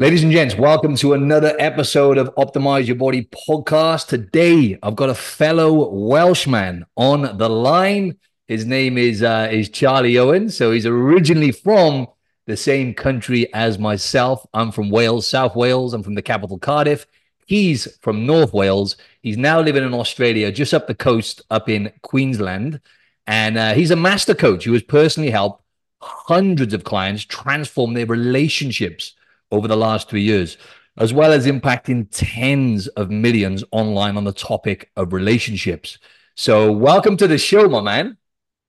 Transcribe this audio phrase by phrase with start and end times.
[0.00, 4.06] Ladies and gents, welcome to another episode of Optimize Your Body podcast.
[4.06, 8.16] Today, I've got a fellow Welshman on the line.
[8.46, 10.50] His name is uh, is Charlie Owen.
[10.50, 12.06] So he's originally from
[12.46, 14.46] the same country as myself.
[14.54, 15.92] I'm from Wales, South Wales.
[15.94, 17.04] I'm from the capital Cardiff.
[17.46, 18.96] He's from North Wales.
[19.20, 22.80] He's now living in Australia, just up the coast, up in Queensland.
[23.26, 25.64] And uh, he's a master coach who has personally helped
[26.00, 29.14] hundreds of clients transform their relationships
[29.50, 30.56] over the last three years,
[30.96, 35.98] as well as impacting tens of millions online on the topic of relationships.
[36.34, 38.16] So, welcome to the show, my man.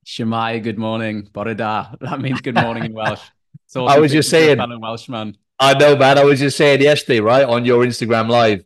[0.05, 1.29] Shwmae, good morning.
[1.31, 1.91] Bore da.
[2.01, 3.21] That means good morning in Welsh.
[3.67, 5.37] So I was just saying, Welshman.
[5.59, 6.17] I know, man.
[6.17, 8.63] I was just saying yesterday, right, on your Instagram live.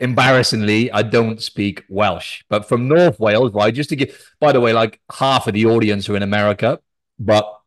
[0.00, 3.74] Embarrassingly, I don't speak Welsh, but from North Wales, right?
[3.74, 6.78] Just to give, by the way, like half of the audience are in America,
[7.18, 7.57] but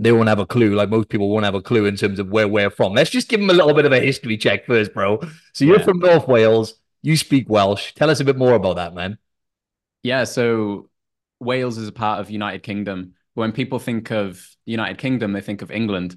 [0.00, 0.74] they won't have a clue.
[0.74, 2.94] Like most people won't have a clue in terms of where we're from.
[2.94, 5.20] Let's just give them a little bit of a history check first, bro.
[5.52, 5.84] So you're yeah.
[5.84, 6.74] from North Wales.
[7.02, 7.92] You speak Welsh.
[7.92, 9.18] Tell us a bit more about that, man.
[10.02, 10.24] Yeah.
[10.24, 10.88] So
[11.38, 13.14] Wales is a part of United Kingdom.
[13.34, 16.16] When people think of United Kingdom, they think of England,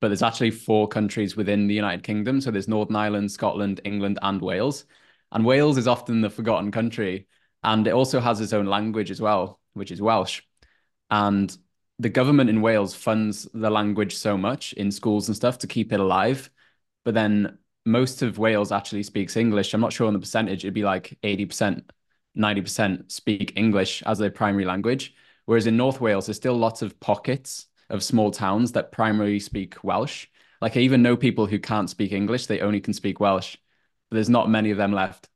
[0.00, 2.42] but there's actually four countries within the United Kingdom.
[2.42, 4.84] So there's Northern Ireland, Scotland, England, and Wales.
[5.32, 7.26] And Wales is often the forgotten country.
[7.62, 10.42] And it also has its own language as well, which is Welsh.
[11.10, 11.56] And
[11.98, 15.92] the government in Wales funds the language so much in schools and stuff to keep
[15.92, 16.50] it alive.
[17.04, 19.72] But then most of Wales actually speaks English.
[19.72, 21.82] I'm not sure on the percentage, it'd be like 80%,
[22.36, 25.14] 90% speak English as their primary language.
[25.44, 29.84] Whereas in North Wales, there's still lots of pockets of small towns that primarily speak
[29.84, 30.26] Welsh.
[30.60, 33.56] Like I even know people who can't speak English, they only can speak Welsh.
[34.08, 35.28] But there's not many of them left.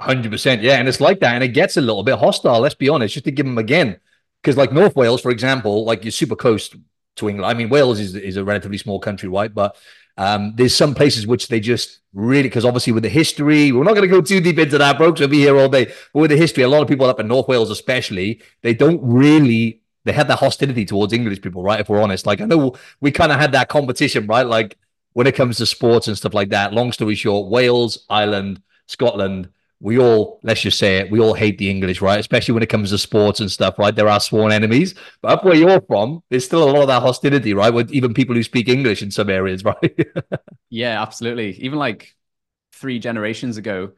[0.00, 0.62] 100%.
[0.62, 0.78] Yeah.
[0.78, 1.34] And it's like that.
[1.34, 3.98] And it gets a little bit hostile, let's be honest, just to give them again
[4.42, 6.70] because like North Wales, for example, like you're super close
[7.16, 7.50] to England.
[7.50, 9.52] I mean, Wales is is a relatively small country, right?
[9.52, 9.76] But
[10.16, 13.94] um, there's some places which they just really, because obviously with the history, we're not
[13.94, 15.86] going to go too deep into that, because we'll be here all day.
[16.12, 19.00] But with the history, a lot of people up in North Wales, especially, they don't
[19.02, 21.78] really, they have that hostility towards English people, right?
[21.78, 24.46] If we're honest, like I know we kind of had that competition, right?
[24.46, 24.76] Like
[25.12, 26.72] when it comes to sports and stuff like that.
[26.72, 31.58] Long story short, Wales, Ireland, Scotland, we all, let's just say it, we all hate
[31.58, 32.18] the English, right?
[32.18, 33.94] Especially when it comes to sports and stuff, right?
[33.94, 34.94] There are sworn enemies.
[35.22, 37.72] But up where you're from, there's still a lot of that hostility, right?
[37.72, 39.98] With even people who speak English in some areas, right?
[40.70, 41.52] yeah, absolutely.
[41.62, 42.14] Even like
[42.72, 43.92] three generations ago,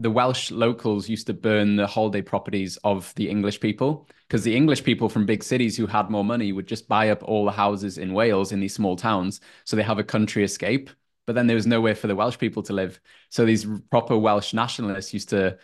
[0.00, 4.56] the Welsh locals used to burn the holiday properties of the English people because the
[4.56, 7.52] English people from big cities who had more money would just buy up all the
[7.52, 9.40] houses in Wales in these small towns.
[9.64, 10.90] So they have a country escape
[11.26, 13.00] but then there was nowhere for the Welsh people to live.
[13.28, 15.58] So these proper Welsh nationalists used to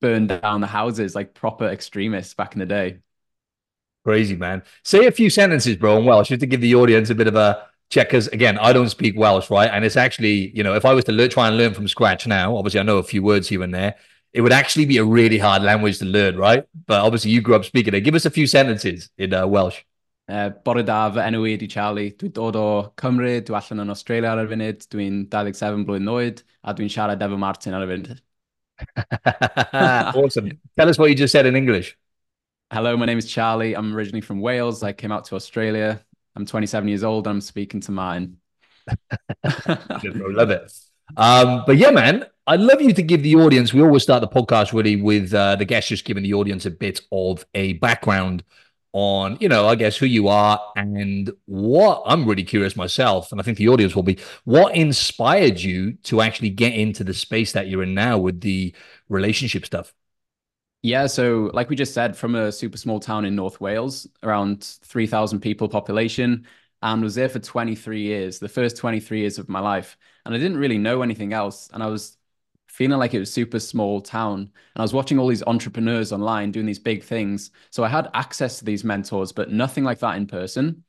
[0.00, 2.98] burn down the houses like proper extremists back in the day.
[4.04, 4.62] Crazy, man.
[4.82, 7.36] Say a few sentences, bro, in Welsh, just to give the audience a bit of
[7.36, 8.08] a check.
[8.08, 9.70] Because again, I don't speak Welsh, right?
[9.72, 12.54] And it's actually, you know, if I was to try and learn from scratch now,
[12.54, 13.94] obviously I know a few words here and there,
[14.34, 16.64] it would actually be a really hard language to learn, right?
[16.86, 18.00] But obviously you grew up speaking it.
[18.00, 19.80] Give us a few sentences in uh, Welsh.
[20.26, 22.12] Uh, bore da, fy enw i di Charlie.
[22.16, 22.66] Dwi'n dod o
[23.00, 27.24] Cymru, dwi'n allan yn Australia ar y funud, dwi'n 27 blwyddyn oed, a dwi'n siarad
[27.26, 28.22] efo Martin ar y funud.
[30.16, 30.50] awesome.
[30.76, 31.96] Tell us what you just said in English.
[32.72, 33.74] Hello, my name is Charlie.
[33.74, 34.82] I'm originally from Wales.
[34.82, 36.00] I came out to Australia.
[36.34, 37.26] I'm 27 years old.
[37.26, 38.38] and I'm speaking to Martin.
[40.04, 40.72] Love it.
[41.16, 43.72] Um, but yeah, man, I'd love you to give the audience.
[43.72, 46.70] We always start the podcast really with uh, the guest just giving the audience a
[46.70, 48.42] bit of a background
[48.94, 53.40] on, you know, I guess who you are and what I'm really curious myself, and
[53.40, 57.50] I think the audience will be, what inspired you to actually get into the space
[57.52, 58.72] that you're in now with the
[59.08, 59.92] relationship stuff?
[60.82, 64.62] Yeah, so like we just said, from a super small town in North Wales, around
[64.84, 66.46] 3,000 people population,
[66.80, 69.96] and was there for 23 years, the first 23 years of my life.
[70.24, 71.68] And I didn't really know anything else.
[71.72, 72.16] And I was
[72.74, 74.40] feeling like it was super small town.
[74.40, 77.52] And I was watching all these entrepreneurs online doing these big things.
[77.70, 80.82] So I had access to these mentors, but nothing like that in person.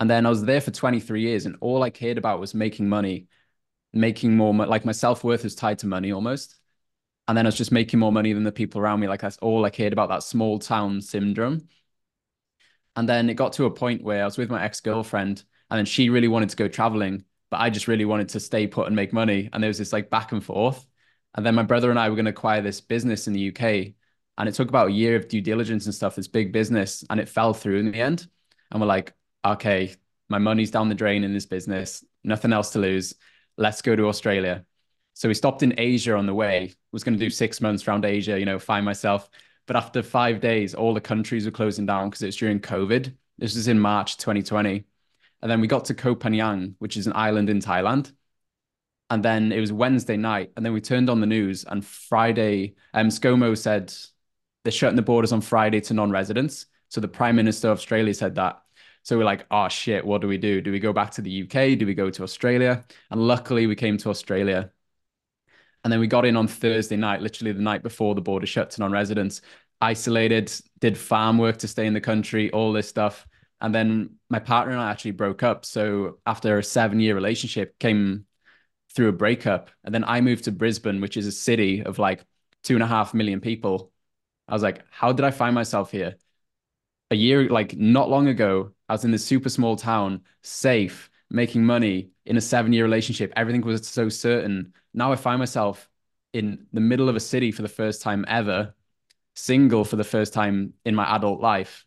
[0.00, 2.88] And then I was there for 23 years, and all I cared about was making
[2.88, 3.26] money,
[3.92, 4.70] making more, money.
[4.70, 6.56] like my self worth is tied to money almost.
[7.28, 9.06] And then I was just making more money than the people around me.
[9.06, 11.68] Like that's all I cared about, that small town syndrome.
[12.96, 15.76] And then it got to a point where I was with my ex girlfriend, and
[15.76, 18.86] then she really wanted to go traveling, but I just really wanted to stay put
[18.86, 19.50] and make money.
[19.52, 20.86] And there was this like back and forth.
[21.34, 23.94] And then my brother and I were going to acquire this business in the UK.
[24.38, 27.20] And it took about a year of due diligence and stuff, this big business, and
[27.20, 28.26] it fell through in the end.
[28.70, 29.12] And we're like,
[29.44, 29.94] okay,
[30.28, 33.14] my money's down the drain in this business, nothing else to lose.
[33.56, 34.64] Let's go to Australia.
[35.14, 36.74] So we stopped in Asia on the way.
[36.92, 39.28] Was going to do six months around Asia, you know, find myself.
[39.66, 43.14] But after five days, all the countries were closing down because it's during COVID.
[43.38, 44.84] This was in March 2020.
[45.42, 48.12] And then we got to Koh Phangan, which is an island in Thailand.
[49.10, 52.76] And then it was Wednesday night, and then we turned on the news, and Friday,
[52.94, 53.92] um, ScoMo said
[54.64, 56.66] they're shutting the borders on Friday to non-residents.
[56.88, 58.62] So the Prime Minister of Australia said that.
[59.02, 60.60] So we're like, oh shit, what do we do?
[60.60, 61.78] Do we go back to the UK?
[61.78, 62.84] Do we go to Australia?
[63.10, 64.70] And luckily we came to Australia.
[65.82, 68.70] And then we got in on Thursday night, literally the night before the border shut
[68.72, 69.40] to non-residents,
[69.80, 73.26] isolated, did farm work to stay in the country, all this stuff.
[73.62, 75.64] And then my partner and I actually broke up.
[75.64, 78.26] So after a seven-year relationship, came
[78.94, 79.70] through a breakup.
[79.84, 82.24] And then I moved to Brisbane, which is a city of like
[82.62, 83.92] two and a half million people.
[84.48, 86.16] I was like, how did I find myself here?
[87.10, 91.64] A year, like not long ago, I was in this super small town, safe, making
[91.64, 93.32] money in a seven year relationship.
[93.36, 94.72] Everything was so certain.
[94.92, 95.88] Now I find myself
[96.32, 98.74] in the middle of a city for the first time ever,
[99.34, 101.86] single for the first time in my adult life.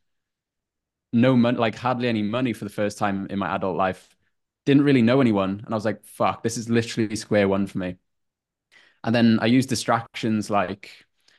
[1.11, 4.12] No money, like hardly any money for the first time in my adult life.
[4.65, 5.61] Didn't really know anyone.
[5.65, 7.95] And I was like, fuck, this is literally square one for me.
[9.03, 10.89] And then I used distractions like,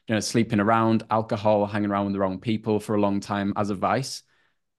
[0.07, 3.55] you know, sleeping around, alcohol, hanging around with the wrong people for a long time
[3.57, 4.23] as a vice.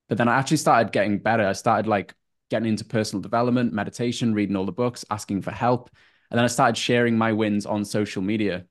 [0.07, 1.47] But then I actually started getting better.
[1.47, 2.13] I started like
[2.51, 5.89] getting into personal development, meditation, reading all the books, asking for help.
[6.29, 8.65] And then I started sharing my wins on social media.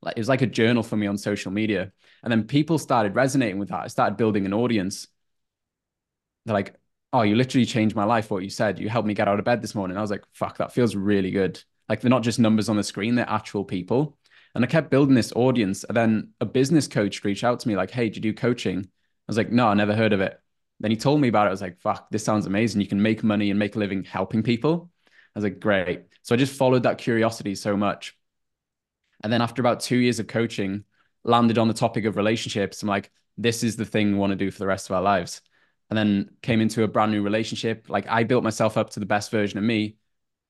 [0.00, 1.92] Like it was like a journal for me on social media.
[2.22, 3.82] And then people started resonating with that.
[3.82, 5.08] I started building an audience.
[6.44, 6.74] They're like,
[7.12, 8.30] oh, you literally changed my life.
[8.30, 9.96] What you said, you helped me get out of bed this morning.
[9.96, 11.62] I was like, fuck, that feels really good.
[11.88, 14.16] Like they're not just numbers on the screen, they're actual people.
[14.54, 15.84] And I kept building this audience.
[15.84, 18.80] And then a business coach reached out to me, like, hey, do you do coaching?
[18.80, 20.40] I was like, no, I never heard of it.
[20.80, 21.48] Then he told me about it.
[21.48, 22.80] I was like, fuck, this sounds amazing.
[22.80, 24.90] You can make money and make a living helping people.
[25.06, 26.04] I was like, great.
[26.22, 28.16] So I just followed that curiosity so much.
[29.22, 30.84] And then after about two years of coaching,
[31.24, 32.82] landed on the topic of relationships.
[32.82, 35.02] I'm like, this is the thing we want to do for the rest of our
[35.02, 35.40] lives.
[35.90, 37.86] And then came into a brand new relationship.
[37.88, 39.96] Like I built myself up to the best version of me,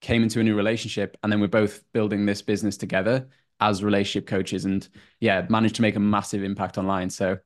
[0.01, 3.29] came into a new relationship, and then we're both building this business together
[3.61, 4.65] as relationship coaches.
[4.65, 4.87] And
[5.19, 7.09] yeah, managed to make a massive impact online.
[7.09, 7.37] So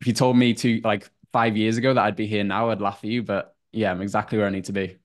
[0.00, 2.80] if you told me to like five years ago that I'd be here now, I'd
[2.80, 3.22] laugh at you.
[3.22, 4.98] But yeah, I'm exactly where I need to be.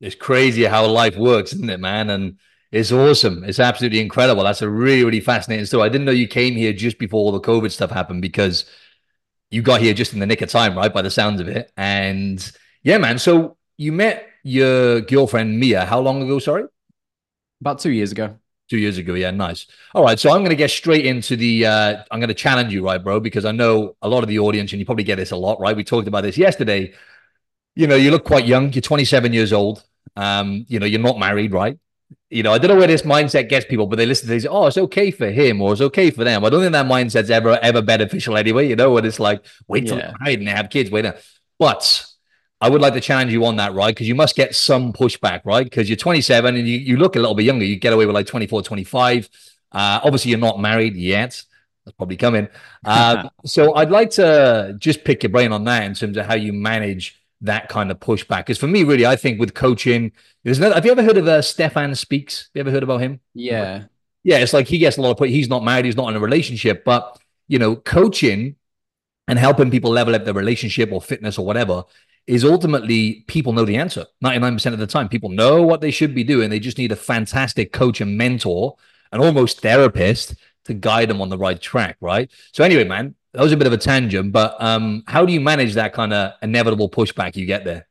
[0.00, 2.10] It's crazy how life works, isn't it, man?
[2.10, 2.38] And
[2.72, 3.44] it's awesome.
[3.44, 4.44] It's absolutely incredible.
[4.44, 5.84] That's a really, really fascinating story.
[5.84, 8.64] I didn't know you came here just before all the COVID stuff happened because
[9.50, 10.92] you got here just in the nick of time, right?
[10.92, 11.72] By the sounds of it.
[11.76, 12.50] And
[12.82, 13.18] yeah, man.
[13.18, 16.38] So you met your girlfriend Mia how long ago?
[16.38, 16.64] Sorry,
[17.60, 18.36] about two years ago.
[18.68, 19.66] Two years ago, yeah, nice.
[19.96, 21.66] All right, so I'm going to get straight into the.
[21.66, 23.18] Uh, I'm going to challenge you, right, bro?
[23.18, 25.58] Because I know a lot of the audience, and you probably get this a lot,
[25.58, 25.76] right?
[25.76, 26.94] We talked about this yesterday.
[27.74, 28.72] You know, you look quite young.
[28.72, 29.82] You're 27 years old.
[30.14, 31.78] Um, you know, you're not married, right?
[32.30, 34.46] You know, I don't know where this mindset gets people, but they listen to these.
[34.46, 36.44] Oh, it's okay for him, or it's okay for them.
[36.44, 38.68] I don't think that mindset's ever ever beneficial anyway.
[38.68, 40.12] You know, when it's like wait till yeah.
[40.20, 41.04] married and have kids, wait.
[41.04, 41.14] Now.
[41.58, 42.06] But
[42.60, 43.94] I would like to challenge you on that, right?
[43.94, 45.64] Because you must get some pushback, right?
[45.64, 47.64] Because you're 27 and you, you look a little bit younger.
[47.64, 49.28] You get away with like 24, 25.
[49.72, 51.42] Uh, obviously, you're not married yet.
[51.84, 52.48] That's probably coming.
[52.84, 56.34] Uh, so I'd like to just pick your brain on that in terms of how
[56.34, 58.38] you manage that kind of pushback.
[58.38, 60.12] Because for me, really, I think with coaching,
[60.44, 60.74] there's another.
[60.74, 62.42] Have you ever heard of uh, Stephan Speaks?
[62.42, 63.20] Have you ever heard about him?
[63.34, 63.84] Yeah.
[64.22, 65.28] Yeah, it's like he gets a lot of.
[65.28, 65.86] He's not married.
[65.86, 68.56] He's not in a relationship, but you know, coaching
[69.26, 71.84] and helping people level up their relationship or fitness or whatever
[72.26, 75.08] is ultimately people know the answer 99% of the time.
[75.08, 76.50] People know what they should be doing.
[76.50, 78.76] They just need a fantastic coach and mentor,
[79.12, 82.30] and almost therapist to guide them on the right track, right?
[82.52, 85.40] So, anyway, man, that was a bit of a tangent, but um, how do you
[85.40, 87.86] manage that kind of inevitable pushback you get there?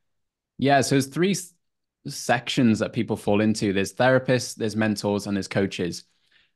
[0.58, 1.36] Yeah, so there's three
[2.08, 6.04] sections that people fall into there's therapists, there's mentors, and there's coaches.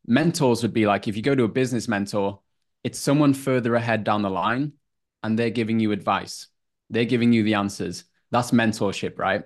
[0.06, 2.40] Mentors would be like if you go to a business mentor,
[2.84, 4.74] it's someone further ahead down the line
[5.22, 6.48] and they're giving you advice
[6.94, 8.06] they're giving you the answers.
[8.32, 9.44] That's mentorship, right?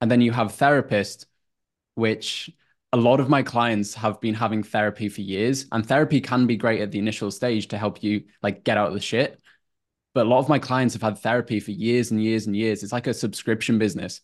[0.00, 1.26] And then you have therapist,
[1.94, 2.50] which
[2.92, 5.66] a lot of my clients have been having therapy for years.
[5.72, 8.88] And therapy can be great at the initial stage to help you like get out
[8.88, 9.40] of the shit.
[10.14, 12.82] But a lot of my clients have had therapy for years and years and years.
[12.82, 14.20] It's like a subscription business.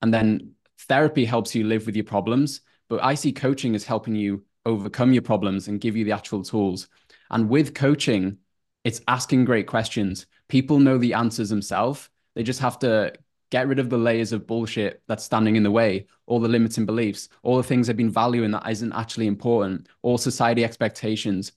[0.00, 0.52] And then
[0.88, 2.60] therapy helps you live with your problems.
[2.88, 6.44] But I see coaching as helping you overcome your problems and give you the actual
[6.44, 6.88] tools.
[7.30, 8.38] And with coaching,
[8.84, 12.08] it's asking great questions people know the answers themselves.
[12.34, 13.12] They just have to
[13.50, 16.86] get rid of the layers of bullshit that's standing in the way, all the limiting
[16.86, 21.52] beliefs, all the things they've been valuing that isn't actually important, all society expectations,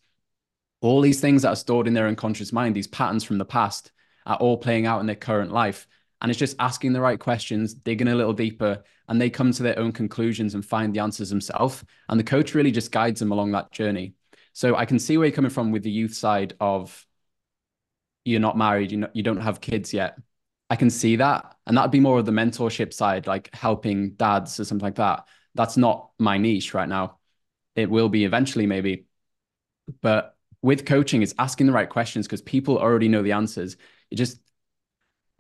[0.82, 3.92] all these things that are stored in their unconscious mind, these patterns from the past
[4.26, 5.88] are all playing out in their current life.
[6.22, 9.64] And it's just asking the right questions, digging a little deeper, and they come to
[9.64, 11.84] their own conclusions and find the answers themselves.
[12.10, 14.14] And the coach really just guides them along that journey.
[14.54, 17.06] So I can see where you're coming from with the youth side of
[18.24, 20.18] you're not married, you know, you don't have kids yet.
[20.72, 21.58] I can see that.
[21.68, 25.28] And that'd be more of the mentorship side, like helping dads or something like that.
[25.54, 27.18] that's not my niche right now.
[27.76, 29.06] It will be eventually, maybe.
[30.02, 33.76] But with coaching, it's asking the right questions because people already know the answers.
[34.12, 34.40] It just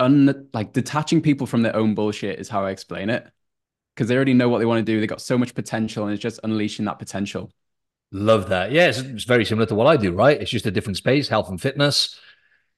[0.01, 3.25] un like detaching people from their own bullshit is how I explain it.
[3.95, 4.99] Because they already know what they want to do.
[4.99, 7.53] They got so much potential, and it's just unleashing that potential.
[8.11, 8.73] Love that.
[8.73, 10.41] Yeah, it's, it's very similar to what I do, right?
[10.41, 12.19] It's just a different space, health and fitness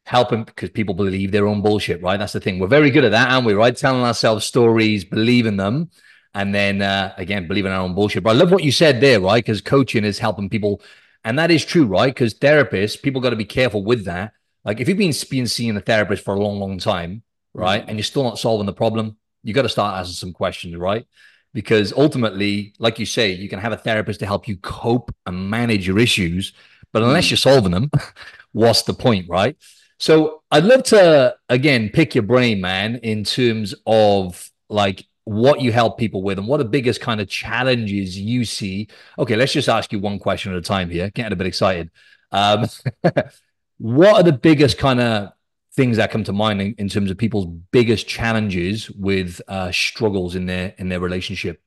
[0.05, 2.17] helping because people believe their own bullshit, right?
[2.17, 2.59] That's the thing.
[2.59, 3.53] We're very good at that, aren't we?
[3.53, 5.89] Right, telling ourselves stories, believing them,
[6.33, 8.23] and then uh, again, believing our own bullshit.
[8.23, 9.43] But I love what you said there, right?
[9.43, 10.81] Because coaching is helping people,
[11.23, 12.13] and that is true, right?
[12.13, 14.33] Because therapists, people got to be careful with that.
[14.65, 17.89] Like if you've been been seeing a therapist for a long, long time, right, mm-hmm.
[17.89, 21.05] and you're still not solving the problem, you got to start asking some questions, right?
[21.53, 25.49] Because ultimately, like you say, you can have a therapist to help you cope and
[25.49, 26.53] manage your issues,
[26.91, 27.31] but unless mm-hmm.
[27.31, 27.91] you're solving them,
[28.51, 29.55] what's the point, right?
[30.03, 35.71] So I'd love to again pick your brain, man, in terms of like what you
[35.71, 38.89] help people with and what the biggest kind of challenges you see.
[39.17, 41.09] Okay, let's just ask you one question at a time here.
[41.11, 41.89] Getting a bit excited.
[42.33, 42.67] Um,
[43.77, 45.29] what are the biggest kind of
[45.73, 50.35] things that come to mind in, in terms of people's biggest challenges with uh, struggles
[50.35, 51.61] in their in their relationship?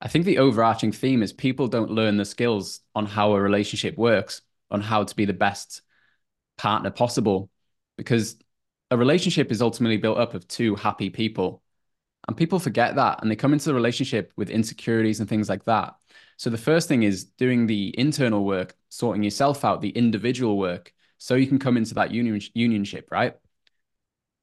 [0.00, 3.98] I think the overarching theme is people don't learn the skills on how a relationship
[3.98, 5.82] works, on how to be the best
[6.56, 7.50] partner possible
[7.96, 8.36] because
[8.90, 11.62] a relationship is ultimately built up of two happy people.
[12.26, 15.64] And people forget that and they come into the relationship with insecurities and things like
[15.64, 15.94] that.
[16.36, 20.92] So the first thing is doing the internal work, sorting yourself out, the individual work,
[21.18, 23.36] so you can come into that union unionship, right?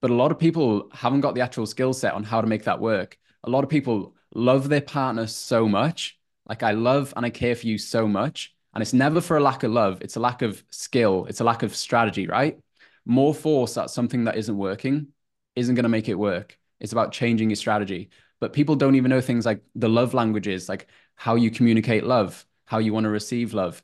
[0.01, 2.63] But a lot of people haven't got the actual skill set on how to make
[2.63, 3.17] that work.
[3.43, 6.19] A lot of people love their partner so much.
[6.47, 9.41] Like I love and I care for you so much and it's never for a
[9.41, 12.59] lack of love, it's a lack of skill, it's a lack of strategy, right?
[13.05, 15.07] More force at something that isn't working
[15.55, 16.57] isn't going to make it work.
[16.79, 18.09] It's about changing your strategy.
[18.39, 22.45] But people don't even know things like the love languages, like how you communicate love,
[22.65, 23.83] how you want to receive love.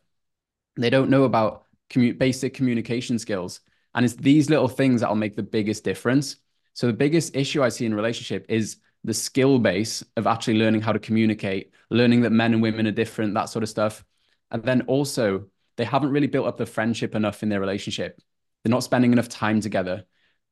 [0.77, 3.60] They don't know about commu- basic communication skills.
[3.94, 6.38] And it's these little things that'll make the biggest difference.
[6.74, 10.82] So the biggest issue I see in relationship is the skill base of actually learning
[10.82, 14.03] how to communicate, learning that men and women are different, that sort of stuff.
[14.51, 18.20] And then also, they haven't really built up the friendship enough in their relationship.
[18.63, 20.06] They're not spending enough time together.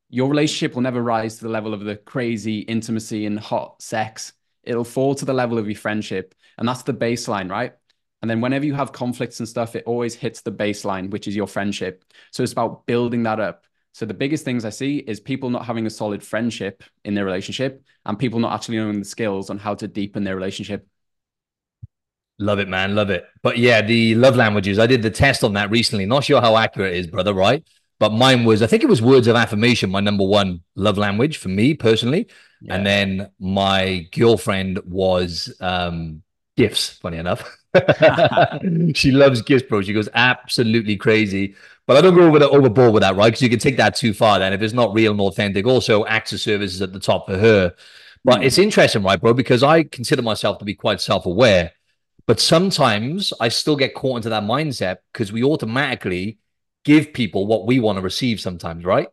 [0.09, 4.33] Your relationship will never rise to the level of the crazy intimacy and hot sex.
[4.63, 6.35] It'll fall to the level of your friendship.
[6.57, 7.73] And that's the baseline, right?
[8.21, 11.35] And then whenever you have conflicts and stuff, it always hits the baseline, which is
[11.35, 12.03] your friendship.
[12.31, 13.65] So it's about building that up.
[13.93, 17.25] So the biggest things I see is people not having a solid friendship in their
[17.25, 20.87] relationship and people not actually knowing the skills on how to deepen their relationship.
[22.37, 22.95] Love it, man.
[22.95, 23.25] Love it.
[23.41, 26.05] But yeah, the love languages, I did the test on that recently.
[26.05, 27.63] Not sure how accurate it is, brother, right?
[27.97, 31.37] But mine was, I think it was words of affirmation, my number one love language
[31.37, 32.27] for me personally.
[32.61, 32.75] Yeah.
[32.75, 36.23] And then my girlfriend was um,
[36.57, 37.57] gifts, funny enough.
[38.95, 39.81] she loves gifts, bro.
[39.81, 41.55] She goes absolutely crazy.
[41.87, 43.27] But I don't go over the overboard with that, right?
[43.27, 45.65] Because you can take that too far then if it's not real and authentic.
[45.65, 47.73] Also, acts of services at the top for her.
[48.23, 48.45] But mm.
[48.45, 49.33] it's interesting, right, bro?
[49.33, 51.71] Because I consider myself to be quite self aware.
[52.27, 56.39] But sometimes I still get caught into that mindset because we automatically
[56.83, 59.07] give people what we want to receive sometimes, right?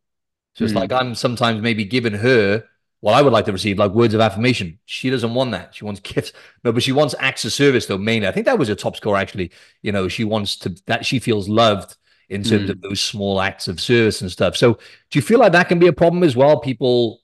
[0.54, 0.76] So it's mm.
[0.76, 2.64] like I'm sometimes maybe giving her
[3.00, 4.78] what I would like to receive, like words of affirmation.
[4.84, 5.74] She doesn't want that.
[5.74, 6.32] She wants gifts.
[6.64, 8.28] No, but she wants acts of service though, mainly.
[8.28, 9.50] I think that was a top score actually.
[9.82, 11.96] You know, she wants to that she feels loved
[12.28, 12.72] in terms mm.
[12.72, 14.56] of those small acts of service and stuff.
[14.56, 16.60] So do you feel like that can be a problem as well?
[16.60, 17.20] People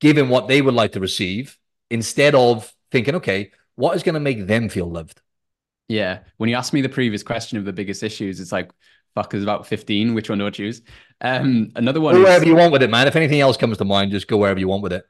[0.00, 1.56] giving what they would like to receive
[1.90, 5.20] instead of thinking, okay, what is going to make them feel loved?
[5.88, 6.20] Yeah.
[6.36, 8.70] When you asked me the previous question of the biggest issues, it's like,
[9.14, 10.14] fuck, is about 15.
[10.14, 10.82] Which one do I choose?
[11.20, 12.14] Um, another one.
[12.14, 13.08] Go wherever you want with it, man.
[13.08, 15.04] If anything else comes to mind, just go wherever you want with it.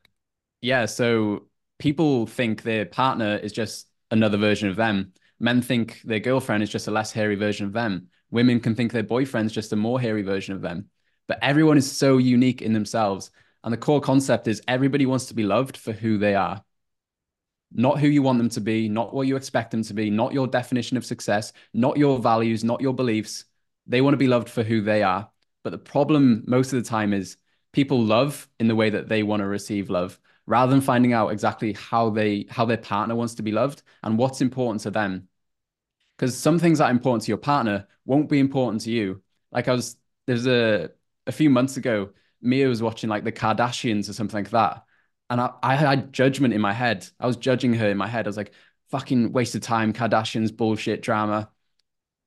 [0.62, 0.86] Yeah.
[0.86, 1.48] So
[1.78, 5.12] people think their partner is just another version of them.
[5.38, 8.08] Men think their girlfriend is just a less hairy version of them.
[8.30, 10.88] Women can think their boyfriend's just a more hairy version of them.
[11.26, 13.30] But everyone is so unique in themselves.
[13.64, 16.62] And the core concept is everybody wants to be loved for who they are
[17.72, 20.32] not who you want them to be, not what you expect them to be, not
[20.32, 23.44] your definition of success, not your values, not your beliefs.
[23.86, 25.30] They want to be loved for who they are.
[25.62, 27.36] But the problem most of the time is
[27.72, 31.28] people love in the way that they want to receive love rather than finding out
[31.28, 35.28] exactly how they how their partner wants to be loved and what's important to them.
[36.16, 39.22] Because some things that are important to your partner won't be important to you.
[39.52, 39.96] Like I was
[40.26, 40.90] there's a
[41.26, 42.10] a few months ago,
[42.40, 44.84] Mia was watching like the Kardashians or something like that
[45.30, 47.06] and I, I had judgment in my head.
[47.18, 48.26] I was judging her in my head.
[48.26, 48.52] I was like,
[48.90, 51.50] fucking waste of time, Kardashians, bullshit, drama.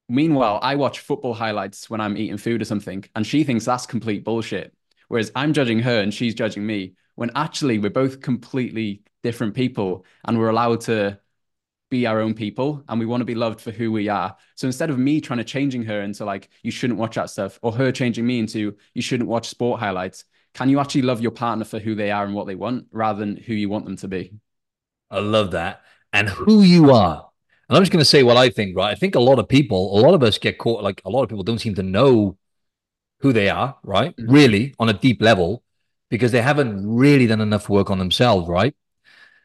[0.09, 3.85] Meanwhile, I watch football highlights when I'm eating food or something, and she thinks that's
[3.85, 4.73] complete bullshit.
[5.09, 10.05] Whereas I'm judging her and she's judging me, when actually we're both completely different people
[10.25, 11.19] and we're allowed to
[11.89, 14.35] be our own people and we want to be loved for who we are.
[14.55, 17.59] So instead of me trying to changing her into like you shouldn't watch that stuff
[17.61, 21.31] or her changing me into you shouldn't watch sport highlights, can you actually love your
[21.31, 23.97] partner for who they are and what they want rather than who you want them
[23.97, 24.33] to be?
[25.09, 25.81] I love that.
[26.11, 27.29] And who you are.
[27.69, 28.91] And I'm just going to say what I think, right?
[28.91, 31.23] I think a lot of people, a lot of us get caught, like a lot
[31.23, 32.37] of people don't seem to know
[33.21, 34.15] who they are, right?
[34.15, 34.31] Mm-hmm.
[34.31, 35.63] Really on a deep level
[36.09, 38.75] because they haven't really done enough work on themselves, right?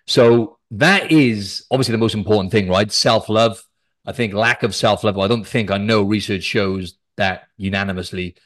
[0.07, 2.91] So that is obviously the most important thing, right?
[2.91, 3.63] Self love.
[4.05, 5.19] I think lack of self love.
[5.19, 8.37] I don't think I know research shows that unanimously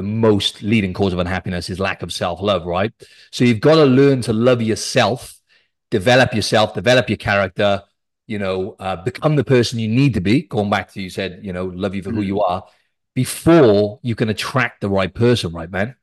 [0.00, 2.90] the most leading cause of unhappiness is lack of self love, right?
[3.30, 5.38] So you've got to learn to love yourself,
[5.90, 7.82] develop yourself, develop your character,
[8.26, 10.42] you know, uh, become the person you need to be.
[10.42, 12.64] Going back to you said, you know, love you for who you are
[13.14, 15.94] before you can attract the right person, right, man?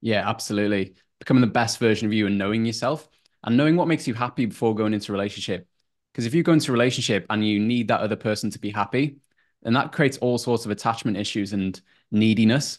[0.00, 0.96] Yeah, absolutely.
[1.20, 3.08] Becoming the best version of you and knowing yourself
[3.44, 5.68] and knowing what makes you happy before going into a relationship.
[6.12, 8.70] Because if you go into a relationship and you need that other person to be
[8.70, 9.18] happy,
[9.62, 11.80] then that creates all sorts of attachment issues and
[12.10, 12.78] neediness.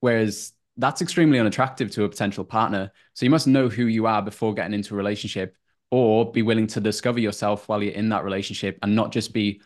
[0.00, 2.92] Whereas that's extremely unattractive to a potential partner.
[3.14, 5.56] So you must know who you are before getting into a relationship
[5.90, 9.60] or be willing to discover yourself while you're in that relationship and not just be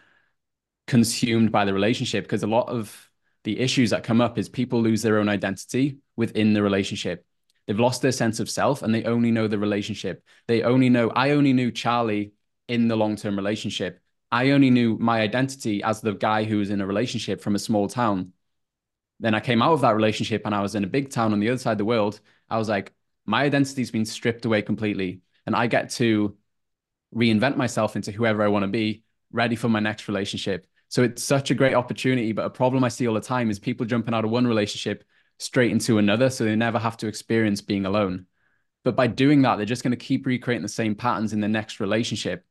[0.86, 2.24] consumed by the relationship.
[2.24, 3.10] Because a lot of
[3.44, 7.26] the issues that come up is people lose their own identity within the relationship.
[7.66, 10.24] They've lost their sense of self and they only know the relationship.
[10.48, 12.32] They only know, I only knew Charlie
[12.68, 14.00] in the long term relationship.
[14.30, 17.60] I only knew my identity as the guy who was in a relationship from a
[17.60, 18.32] small town.
[19.22, 21.38] Then I came out of that relationship and I was in a big town on
[21.38, 22.20] the other side of the world.
[22.50, 22.92] I was like,
[23.24, 25.20] my identity's been stripped away completely.
[25.46, 26.36] And I get to
[27.14, 30.66] reinvent myself into whoever I want to be, ready for my next relationship.
[30.88, 32.32] So it's such a great opportunity.
[32.32, 35.04] But a problem I see all the time is people jumping out of one relationship
[35.38, 36.28] straight into another.
[36.28, 38.26] So they never have to experience being alone.
[38.82, 41.48] But by doing that, they're just going to keep recreating the same patterns in the
[41.48, 42.44] next relationship.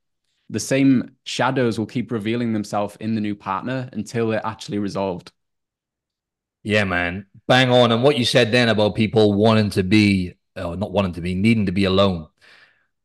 [0.49, 5.33] The same shadows will keep revealing themselves in the new partner until they're actually resolved.
[6.63, 7.25] Yeah, man.
[7.47, 7.91] Bang on.
[7.91, 11.35] And what you said then about people wanting to be, or not wanting to be,
[11.35, 12.27] needing to be alone.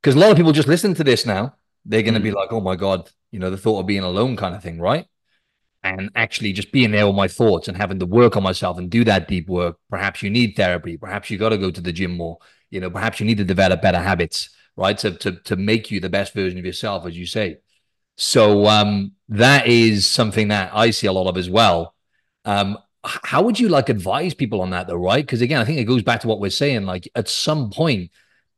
[0.03, 1.57] Because a lot of people just listen to this now.
[1.85, 2.25] They're going to mm.
[2.25, 4.81] be like, oh my God, you know, the thought of being alone kind of thing,
[4.81, 5.07] right?
[5.87, 8.91] and actually just being there with my thoughts and having to work on myself and
[8.91, 9.79] do that deep work.
[9.89, 10.97] Perhaps you need therapy.
[10.97, 12.39] Perhaps you got to go to the gym more.
[12.71, 14.99] You know, perhaps you need to develop better habits, right?
[14.99, 17.59] To to to make you the best version of yourself, as you say.
[18.17, 21.95] So um, that is something that I see a lot of as well.
[22.45, 25.25] Um, how would you like advise people on that though, right?
[25.25, 26.85] Because again, I think it goes back to what we're saying.
[26.85, 28.11] Like at some point,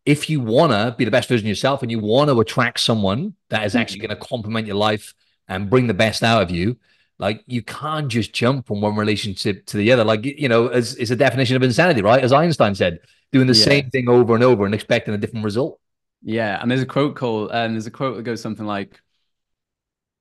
[0.07, 2.81] if you want to be the best version of yourself and you want to attract
[2.81, 5.15] someone that is actually going to complement your life
[5.49, 6.77] and bring the best out of you,
[7.19, 10.05] like you can't just jump from one relationship to the other.
[10.05, 12.23] Like you know, as it's a definition of insanity, right?
[12.23, 13.01] As Einstein said,
[13.33, 13.65] doing the yeah.
[13.65, 15.81] same thing over and over and expecting a different result.
[16.23, 19.01] Yeah, and there's a quote called, and um, there's a quote that goes something like,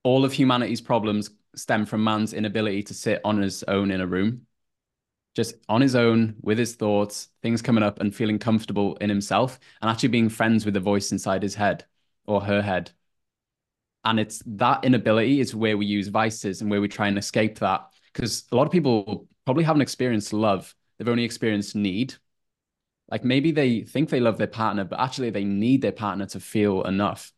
[0.02, 4.06] "All of humanity's problems stem from man's inability to sit on his own in a
[4.06, 4.46] room,
[5.34, 9.58] just on his own with his thoughts, things coming up, and feeling comfortable in himself,
[9.80, 11.84] and actually being friends with the voice inside his head
[12.26, 12.90] or her head."
[14.04, 17.58] And it's that inability is where we use vices and where we try and escape
[17.58, 17.92] that.
[18.12, 22.14] Because a lot of people probably haven't experienced love, they've only experienced need.
[23.10, 26.40] Like maybe they think they love their partner, but actually they need their partner to
[26.40, 27.32] feel enough.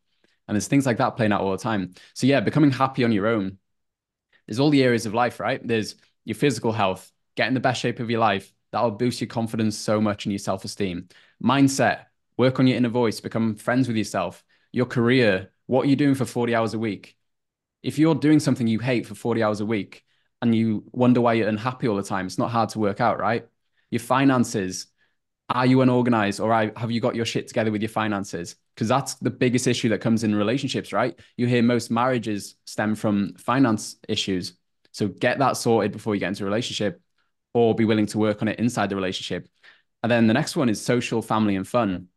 [0.48, 1.94] And there's things like that playing out all the time.
[2.14, 3.58] So, yeah, becoming happy on your own.
[4.50, 5.64] There's all the areas of life, right?
[5.64, 8.52] There's your physical health, getting the best shape of your life.
[8.72, 11.08] That'll boost your confidence so much and your self esteem.
[11.40, 14.42] Mindset, work on your inner voice, become friends with yourself.
[14.72, 17.16] Your career, what are you doing for 40 hours a week?
[17.84, 20.04] If you're doing something you hate for 40 hours a week
[20.42, 23.20] and you wonder why you're unhappy all the time, it's not hard to work out,
[23.20, 23.46] right?
[23.92, 24.88] Your finances,
[25.48, 28.56] are you unorganized or have you got your shit together with your finances?
[28.80, 31.14] Because that's the biggest issue that comes in relationships, right?
[31.36, 34.54] You hear most marriages stem from finance issues.
[34.92, 36.98] So get that sorted before you get into a relationship
[37.52, 39.50] or be willing to work on it inside the relationship.
[40.02, 42.08] And then the next one is social, family, and fun.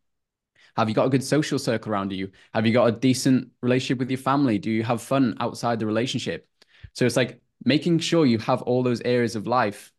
[0.78, 2.32] Have you got a good social circle around you?
[2.54, 4.58] Have you got a decent relationship with your family?
[4.58, 6.48] Do you have fun outside the relationship?
[6.94, 9.92] So it's like making sure you have all those areas of life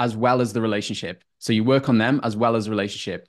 [0.00, 1.22] as well as the relationship.
[1.38, 3.28] So you work on them as well as relationship.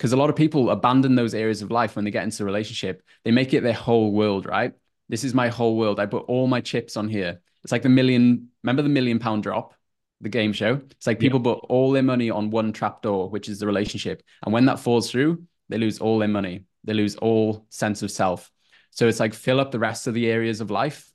[0.00, 2.46] Because a lot of people abandon those areas of life when they get into a
[2.46, 3.02] relationship.
[3.22, 4.72] They make it their whole world, right?
[5.10, 6.00] This is my whole world.
[6.00, 7.42] I put all my chips on here.
[7.62, 9.74] It's like the million, remember the million pound drop?
[10.20, 10.80] the game show.
[10.90, 11.54] It's like people yeah.
[11.54, 14.22] put all their money on one trap door which is the relationship.
[14.42, 16.64] And when that falls through, they lose all their money.
[16.84, 18.50] They lose all sense of self.
[18.90, 21.10] So it's like fill up the rest of the areas of life,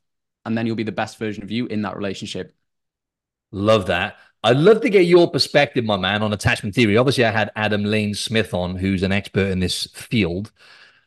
[0.45, 2.56] and then you'll be the best version of you in that relationship.
[3.52, 4.15] Love that.
[4.46, 6.98] I'd love to get your perspective, my man, on attachment theory.
[6.98, 10.52] Obviously, I had Adam Lane Smith on, who's an expert in this field.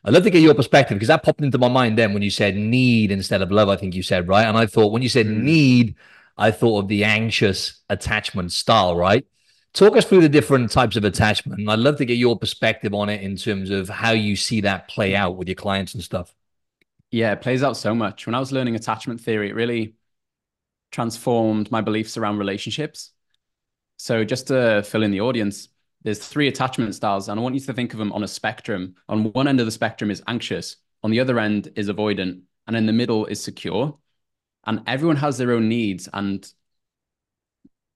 [0.03, 2.31] I'd love to get your perspective because that popped into my mind then when you
[2.31, 4.45] said need instead of love, I think you said, right?
[4.45, 5.41] And I thought when you said mm.
[5.41, 5.95] need,
[6.37, 9.25] I thought of the anxious attachment style, right?
[9.71, 11.61] Talk us through the different types of attachment.
[11.61, 14.59] And I'd love to get your perspective on it in terms of how you see
[14.61, 16.35] that play out with your clients and stuff.
[17.09, 18.25] Yeah, it plays out so much.
[18.25, 19.95] When I was learning attachment theory, it really
[20.91, 23.11] transformed my beliefs around relationships.
[24.01, 25.67] So, just to fill in the audience,
[26.03, 28.95] there's three attachment styles, and I want you to think of them on a spectrum.
[29.09, 32.77] On one end of the spectrum is anxious, on the other end is avoidant, and
[32.77, 33.99] in the middle is secure.
[34.65, 36.49] And everyone has their own needs and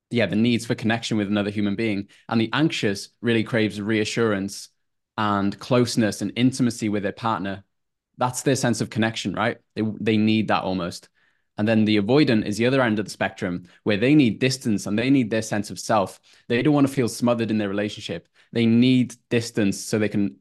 [0.10, 2.08] yeah, the needs for connection with another human being.
[2.30, 4.70] And the anxious really craves reassurance
[5.18, 7.64] and closeness and intimacy with their partner.
[8.18, 9.58] That's their sense of connection, right?
[9.76, 11.10] They, they need that almost.
[11.58, 14.88] And then the avoidant is the other end of the spectrum where they need distance
[14.88, 16.20] and they need their sense of self.
[16.48, 18.28] They don't want to feel smothered in their relationship.
[18.52, 20.38] They need distance so they can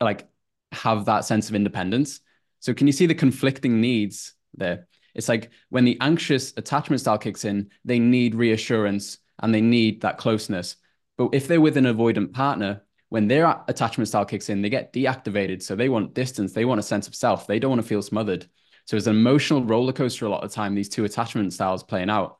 [0.00, 0.28] like
[0.72, 2.20] have that sense of independence.
[2.60, 4.88] So can you see the conflicting needs there?
[5.14, 10.00] It's like when the anxious attachment style kicks in, they need reassurance and they need
[10.02, 10.76] that closeness.
[11.16, 14.92] But if they're with an avoidant partner, when their attachment style kicks in, they get
[14.92, 15.62] deactivated.
[15.62, 18.02] So they want distance, they want a sense of self, they don't want to feel
[18.02, 18.46] smothered.
[18.86, 21.82] So it's an emotional roller coaster a lot of the time, these two attachment styles
[21.82, 22.38] playing out.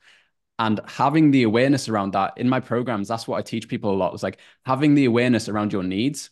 [0.58, 3.96] And having the awareness around that in my programs, that's what I teach people a
[3.96, 4.14] lot.
[4.14, 6.30] It's like having the awareness around your needs,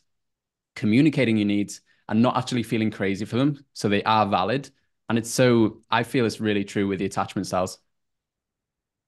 [0.76, 3.64] communicating your needs, and not actually feeling crazy for them.
[3.72, 4.70] So they are valid
[5.08, 7.76] and it's so, I feel it's really true with the attachment styles.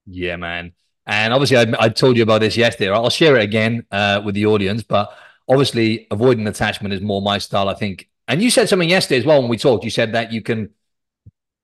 [0.05, 0.73] Yeah, man.
[1.07, 2.90] And obviously, I, I told you about this yesterday.
[2.90, 5.17] I'll share it again uh, with the audience, but
[5.49, 8.09] obviously, avoiding attachment is more my style, I think.
[8.29, 9.85] And you said something yesterday as well when we talked.
[9.85, 10.71] You said that you can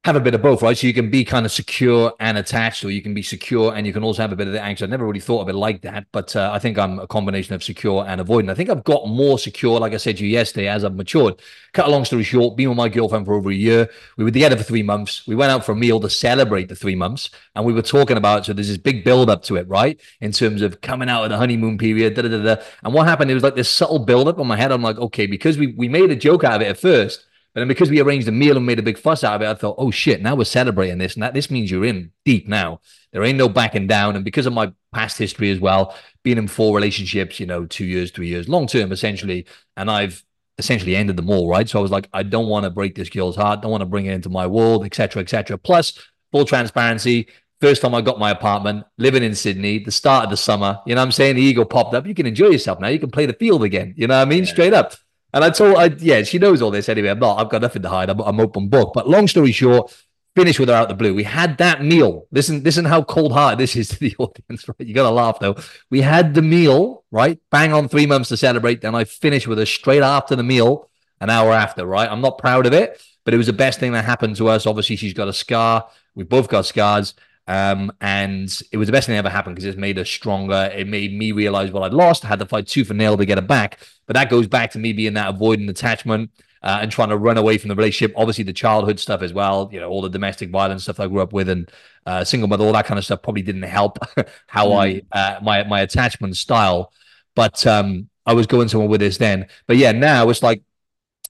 [0.05, 0.79] have a bit of both, right?
[0.79, 3.87] So you can be kind of secure and attached, or you can be secure and
[3.87, 4.85] you can also have a bit of the anxious.
[4.85, 7.55] I never really thought of it like that, but uh, I think I'm a combination
[7.55, 8.51] of secure and avoidant.
[8.51, 11.43] I think I've got more secure, like I said to you yesterday, as I've matured.
[11.75, 13.91] Cut a long story short, been with my girlfriend for over a year.
[14.17, 15.27] We were together for three months.
[15.27, 18.17] We went out for a meal to celebrate the three months, and we were talking
[18.17, 18.47] about.
[18.47, 20.01] So there's this big build up to it, right?
[20.23, 22.55] In terms of coming out of the honeymoon period, da da da.
[22.55, 22.63] da.
[22.85, 23.31] And what happened?
[23.31, 24.73] It was like this subtle build up on my head.
[24.73, 27.61] I'm like, okay, because we we made a joke out of it at first but
[27.61, 29.55] then because we arranged a meal and made a big fuss out of it, I
[29.55, 31.15] thought, oh shit, now we're celebrating this.
[31.15, 32.81] And that this means you're in deep now.
[33.13, 34.15] There ain't no backing down.
[34.15, 37.85] And because of my past history as well, being in four relationships, you know, two
[37.85, 39.47] years, three years, long term essentially.
[39.77, 40.25] And I've
[40.59, 41.69] essentially ended them all, right?
[41.69, 43.87] So I was like, I don't want to break this girl's heart, don't want to
[43.87, 45.59] bring it into my world, etc., etc.
[45.59, 45.99] Plus,
[46.31, 47.27] full transparency.
[47.61, 50.95] First time I got my apartment, living in Sydney, the start of the summer, you
[50.95, 51.37] know I'm saying?
[51.37, 52.07] The ego popped up.
[52.07, 52.89] You can enjoy yourself now.
[52.89, 53.93] You can play the field again.
[53.97, 54.45] You know what I mean?
[54.45, 54.51] Yeah.
[54.51, 54.95] Straight up.
[55.33, 57.09] And I told, I yeah, she knows all this anyway.
[57.09, 57.39] I'm not.
[57.39, 58.11] I've got nothing to hide.
[58.11, 58.93] I'm, I'm open book.
[58.95, 59.95] But long story short,
[60.35, 61.15] finish with her out the blue.
[61.15, 62.27] We had that meal.
[62.31, 64.81] Listen, listen how cold hearted this is to the audience, right?
[64.81, 65.57] You gotta laugh though.
[65.91, 67.39] We had the meal, right?
[67.51, 68.81] Bang on three months to celebrate.
[68.81, 70.89] Then I finished with her straight after the meal,
[71.21, 72.11] an hour after, right?
[72.11, 74.67] I'm not proud of it, but it was the best thing that happened to us.
[74.67, 75.89] Obviously, she's got a scar.
[76.15, 77.15] We both got scars.
[77.51, 80.71] Um, and it was the best thing that ever happened because it's made us stronger.
[80.73, 82.25] It made me realize what I'd lost.
[82.25, 83.81] I had to fight tooth and nail to get it back.
[84.07, 86.31] But that goes back to me being that avoiding attachment
[86.63, 88.15] uh, and trying to run away from the relationship.
[88.17, 89.69] Obviously, the childhood stuff as well.
[89.73, 91.69] You know, all the domestic violence stuff I grew up with and
[92.07, 93.99] uh, single mother, all that kind of stuff probably didn't help
[94.47, 95.03] how mm.
[95.13, 96.93] I uh, my my attachment style.
[97.35, 99.49] But um, I was going somewhere with this then.
[99.67, 100.63] But yeah, now it's like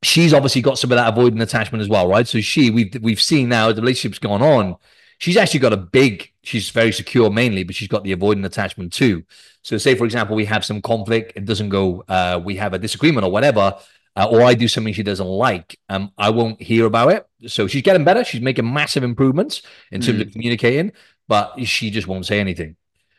[0.02, 2.28] she's obviously got some of that avoiding attachment as well, right?
[2.28, 4.76] So she we've we've seen now the relationship's gone on
[5.20, 8.92] she's actually got a big she's very secure mainly but she's got the avoidant attachment
[8.92, 9.22] too
[9.62, 12.78] so say for example we have some conflict it doesn't go uh, we have a
[12.78, 13.76] disagreement or whatever
[14.16, 17.68] uh, or i do something she doesn't like um, i won't hear about it so
[17.68, 20.26] she's getting better she's making massive improvements in terms mm.
[20.26, 20.90] of communicating
[21.28, 22.74] but she just won't say anything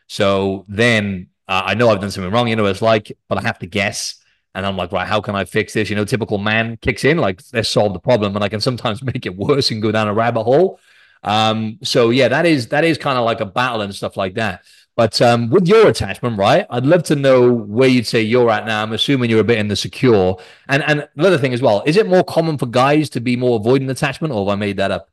[0.08, 3.42] so then uh, i know i've done something wrong you know it's like but i
[3.42, 4.18] have to guess
[4.54, 5.88] and I'm like, right, how can I fix this?
[5.88, 8.34] You know, typical man kicks in, like, let's solve the problem.
[8.34, 10.78] And I can sometimes make it worse and go down a rabbit hole.
[11.22, 14.34] Um, so yeah, that is that is kind of like a battle and stuff like
[14.34, 14.64] that.
[14.94, 16.66] But um, with your attachment, right?
[16.68, 18.82] I'd love to know where you'd say you're at now.
[18.82, 20.38] I'm assuming you're a bit in the secure.
[20.68, 23.60] And and another thing as well, is it more common for guys to be more
[23.60, 25.08] avoidant attachment, or have I made that up?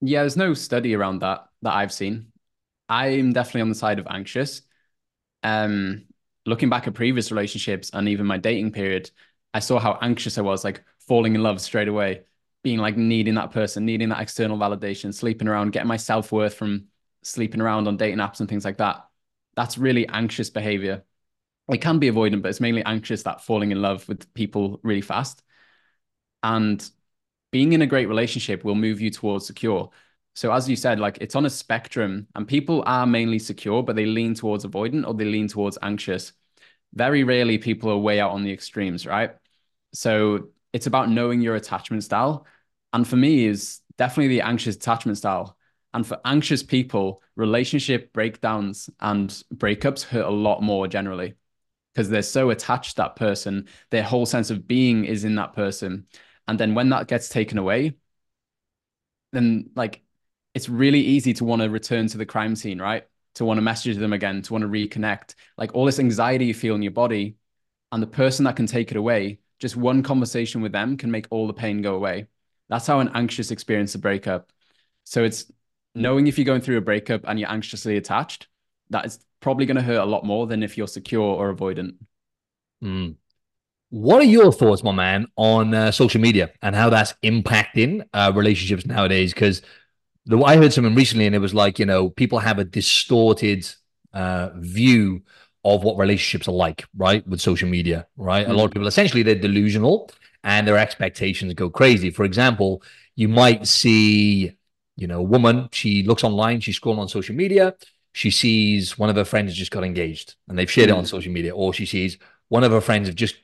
[0.00, 2.32] Yeah, there's no study around that that I've seen.
[2.88, 4.62] I'm definitely on the side of anxious.
[5.44, 6.06] Um,
[6.44, 9.10] looking back at previous relationships and even my dating period,
[9.54, 12.22] I saw how anxious I was, like falling in love straight away
[12.62, 16.54] being like needing that person, needing that external validation, sleeping around, getting my self worth
[16.54, 16.86] from
[17.22, 19.04] sleeping around on dating apps and things like that.
[19.56, 21.04] That's really anxious behavior.
[21.68, 25.00] It can be avoidant, but it's mainly anxious that falling in love with people really
[25.00, 25.42] fast.
[26.42, 26.88] And
[27.50, 29.90] being in a great relationship will move you towards secure.
[30.34, 33.96] So as you said, like it's on a spectrum and people are mainly secure, but
[33.96, 36.32] they lean towards avoidant or they lean towards anxious.
[36.94, 39.32] Very rarely people are way out on the extremes, right?
[39.92, 42.46] So it's about knowing your attachment style.
[42.92, 45.56] And for me, is definitely the anxious attachment style.
[45.94, 51.34] And for anxious people, relationship breakdowns and breakups hurt a lot more generally
[51.92, 53.68] because they're so attached to that person.
[53.90, 56.06] Their whole sense of being is in that person.
[56.48, 57.94] And then when that gets taken away,
[59.32, 60.02] then like
[60.54, 63.06] it's really easy to want to return to the crime scene, right?
[63.36, 65.34] To want to message them again, to want to reconnect.
[65.56, 67.36] Like all this anxiety you feel in your body,
[67.90, 71.26] and the person that can take it away, just one conversation with them can make
[71.30, 72.26] all the pain go away.
[72.72, 74.50] That's how an anxious experience a breakup.
[75.04, 75.52] So it's
[75.94, 78.48] knowing if you're going through a breakup and you're anxiously attached,
[78.88, 81.96] that is probably going to hurt a lot more than if you're secure or avoidant.
[82.82, 83.16] Mm.
[83.90, 88.32] What are your thoughts, my man, on uh, social media and how that's impacting uh,
[88.34, 89.34] relationships nowadays?
[89.34, 89.60] Because
[90.24, 93.68] the I heard something recently, and it was like you know people have a distorted
[94.14, 95.20] uh, view
[95.62, 97.26] of what relationships are like, right?
[97.28, 98.46] With social media, right?
[98.46, 98.50] Mm.
[98.50, 100.10] A lot of people essentially they're delusional
[100.44, 102.10] and their expectations go crazy.
[102.10, 102.82] For example,
[103.14, 104.52] you might see,
[104.96, 107.74] you know, a woman, she looks online, she's scrolling on social media,
[108.12, 111.08] she sees one of her friends just got engaged and they've shared it on mm.
[111.08, 113.36] social media, or she sees one of her friends have just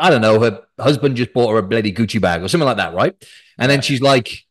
[0.00, 2.78] I don't know, her husband just bought her a bloody Gucci bag or something like
[2.78, 3.14] that, right?
[3.58, 4.46] And then she's like,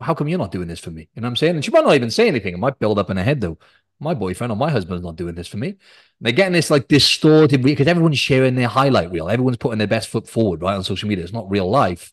[0.00, 1.08] how come you're not doing this for me?
[1.14, 1.54] You know what I'm saying?
[1.56, 2.54] And she might not even say anything.
[2.54, 3.58] It might build up in her head though
[4.00, 5.68] my boyfriend or my husband's not doing this for me.
[5.68, 5.78] And
[6.20, 9.28] they're getting this like distorted because everyone's sharing their highlight reel.
[9.28, 11.24] Everyone's putting their best foot forward, right, on social media.
[11.24, 12.12] It's not real life.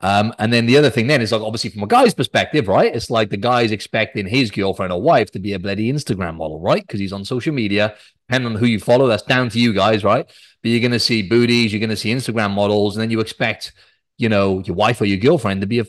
[0.00, 2.94] Um, and then the other thing then is like obviously from a guy's perspective, right?
[2.94, 6.60] It's like the guy's expecting his girlfriend or wife to be a bloody Instagram model,
[6.60, 6.82] right?
[6.82, 7.96] Because he's on social media.
[8.28, 10.26] Depending on who you follow, that's down to you guys, right?
[10.26, 13.72] But you're gonna see booties, you're gonna see Instagram models, and then you expect,
[14.18, 15.86] you know, your wife or your girlfriend to be a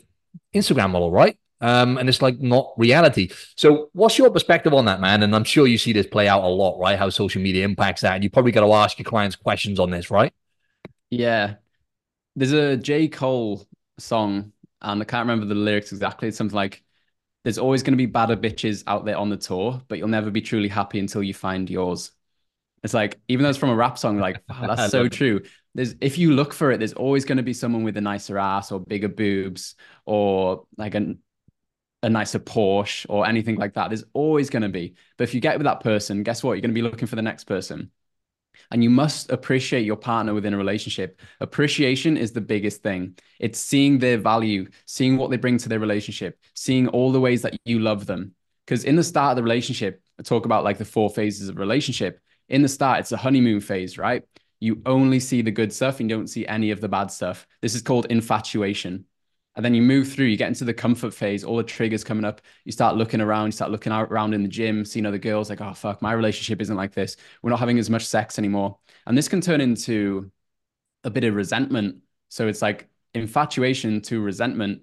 [0.54, 1.36] Instagram model, right?
[1.60, 3.30] Um, and it's like not reality.
[3.56, 5.22] So, what's your perspective on that, man?
[5.22, 6.98] And I'm sure you see this play out a lot, right?
[6.98, 8.14] How social media impacts that.
[8.14, 10.32] And you probably got to ask your clients questions on this, right?
[11.10, 11.56] Yeah.
[12.36, 13.08] There's a J.
[13.08, 13.66] Cole
[13.98, 16.28] song, and I can't remember the lyrics exactly.
[16.28, 16.84] It's something like,
[17.44, 20.30] There's always going to be badder bitches out there on the tour, but you'll never
[20.30, 22.12] be truly happy until you find yours.
[22.84, 25.42] It's like, even though it's from a rap song, like, wow, that's so true.
[25.74, 28.38] There's, if you look for it, there's always going to be someone with a nicer
[28.38, 29.74] ass or bigger boobs
[30.06, 31.18] or like an
[32.02, 33.88] a nicer Porsche or anything like that.
[33.88, 34.94] There's always going to be.
[35.16, 36.52] But if you get with that person, guess what?
[36.52, 37.90] You're going to be looking for the next person.
[38.70, 41.20] And you must appreciate your partner within a relationship.
[41.40, 43.16] Appreciation is the biggest thing.
[43.38, 47.42] It's seeing their value, seeing what they bring to their relationship, seeing all the ways
[47.42, 48.34] that you love them.
[48.66, 51.56] Because in the start of the relationship, I talk about like the four phases of
[51.56, 52.20] relationship.
[52.48, 54.24] In the start, it's a honeymoon phase, right?
[54.60, 57.46] You only see the good stuff and you don't see any of the bad stuff.
[57.62, 59.04] This is called infatuation.
[59.58, 62.24] And then you move through, you get into the comfort phase, all the triggers coming
[62.24, 62.40] up.
[62.64, 65.60] You start looking around, you start looking around in the gym, seeing other girls like,
[65.60, 67.16] oh, fuck, my relationship isn't like this.
[67.42, 68.78] We're not having as much sex anymore.
[69.04, 70.30] And this can turn into
[71.02, 72.02] a bit of resentment.
[72.28, 74.82] So it's like infatuation to resentment.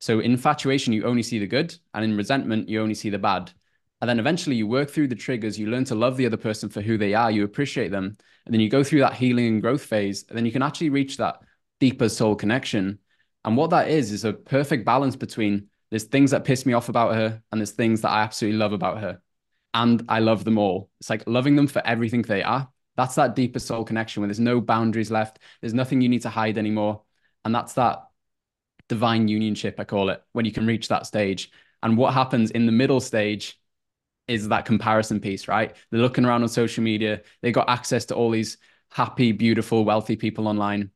[0.00, 3.52] So infatuation, you only see the good, and in resentment, you only see the bad.
[4.00, 6.70] And then eventually you work through the triggers, you learn to love the other person
[6.70, 8.16] for who they are, you appreciate them.
[8.46, 10.88] And then you go through that healing and growth phase, and then you can actually
[10.88, 11.42] reach that
[11.78, 13.00] deeper soul connection
[13.44, 16.88] and what that is, is a perfect balance between there's things that piss me off
[16.88, 19.20] about her and there's things that I absolutely love about her.
[19.74, 20.90] And I love them all.
[21.00, 22.68] It's like loving them for everything they are.
[22.96, 25.40] That's that deeper soul connection where there's no boundaries left.
[25.60, 27.02] There's nothing you need to hide anymore.
[27.44, 28.04] And that's that
[28.88, 31.50] divine unionship, I call it, when you can reach that stage.
[31.82, 33.60] And what happens in the middle stage
[34.26, 35.76] is that comparison piece, right?
[35.90, 38.56] They're looking around on social media, they got access to all these
[38.90, 40.90] happy, beautiful, wealthy people online,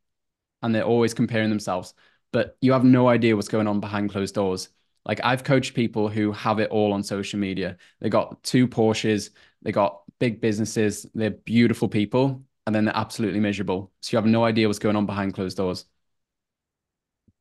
[0.63, 1.95] and they're always comparing themselves
[2.33, 4.69] but you have no idea what's going on behind closed doors.
[5.05, 7.79] Like I've coached people who have it all on social media.
[8.01, 9.31] They got two Porsches,
[9.63, 13.91] they got big businesses, they're beautiful people, and then they're absolutely miserable.
[14.03, 15.87] So you have no idea what's going on behind closed doors.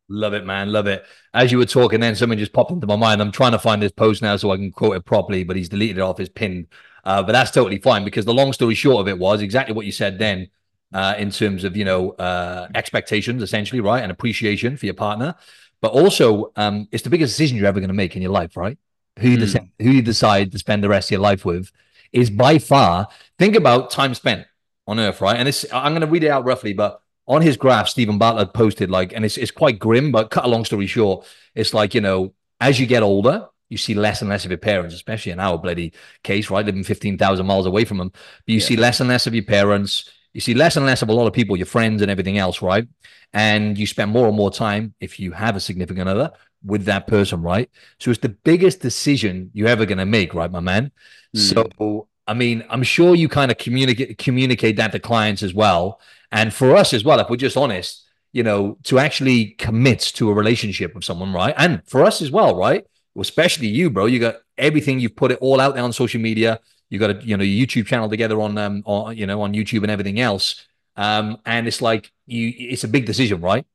[0.10, 0.72] Love it, man.
[0.72, 1.06] Love it.
[1.34, 3.22] As you were talking, then something just popped into my mind.
[3.22, 5.68] I'm trying to find this post now so I can quote it properly, but he's
[5.68, 6.68] deleted it off his pin.
[7.04, 9.86] Uh, but that's totally fine because the long story short of it was exactly what
[9.86, 10.48] you said then
[10.94, 15.36] uh, in terms of you know uh, expectations, essentially, right, and appreciation for your partner.
[15.82, 18.58] But also, um, it's the biggest decision you're ever going to make in your life,
[18.58, 18.78] right?
[19.20, 19.42] Who you, mm.
[19.42, 21.72] decide, who you decide to spend the rest of your life with
[22.12, 23.08] is by far.
[23.38, 24.48] Think about time spent
[24.88, 25.38] on Earth, right?
[25.38, 28.54] And it's I'm going to read it out roughly, but on his graph, Steven Bartlett
[28.54, 31.94] posted like, and it's it's quite grim, but cut a long story short, it's like
[31.94, 35.32] you know, as you get older, you see less and less of your parents, especially
[35.32, 36.66] in our bloody case, right?
[36.66, 38.10] Living 15,000 miles away from them.
[38.10, 38.22] But
[38.54, 38.66] you yeah.
[38.66, 41.26] see less and less of your parents you see less and less of a lot
[41.26, 42.88] of people, your friends and everything else, right?
[43.34, 46.32] And you spend more and more time, if you have a significant other,
[46.64, 47.72] with that person, right?
[48.00, 50.92] So it's the biggest decision you're ever going to make, right, my man?
[51.36, 51.40] Mm.
[51.40, 56.00] So, I mean, I'm sure you kind of communicate communicate that to clients as well.
[56.32, 60.30] And for us as well, if we're just honest, you know, to actually commit to
[60.30, 61.56] a relationship with someone, right?
[61.58, 62.86] And for us as well, right?
[63.20, 64.06] Especially you, bro.
[64.06, 65.00] You got everything.
[65.00, 66.60] You've put it all out there on social media.
[66.90, 69.84] You got a you know YouTube channel together on um on you know on YouTube
[69.84, 70.66] and everything else.
[70.96, 73.66] Um, and it's like you, it's a big decision, right?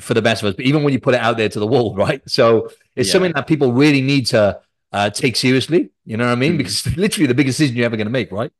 [0.00, 1.66] For the best of us, but even when you put it out there to the
[1.66, 2.20] world, right?
[2.28, 3.12] So it's yeah.
[3.12, 4.60] something that people really need to
[4.92, 5.90] uh, take seriously.
[6.04, 6.54] You know what I mean?
[6.54, 6.58] Mm.
[6.58, 8.52] Because literally the biggest decision you're ever going to make, right?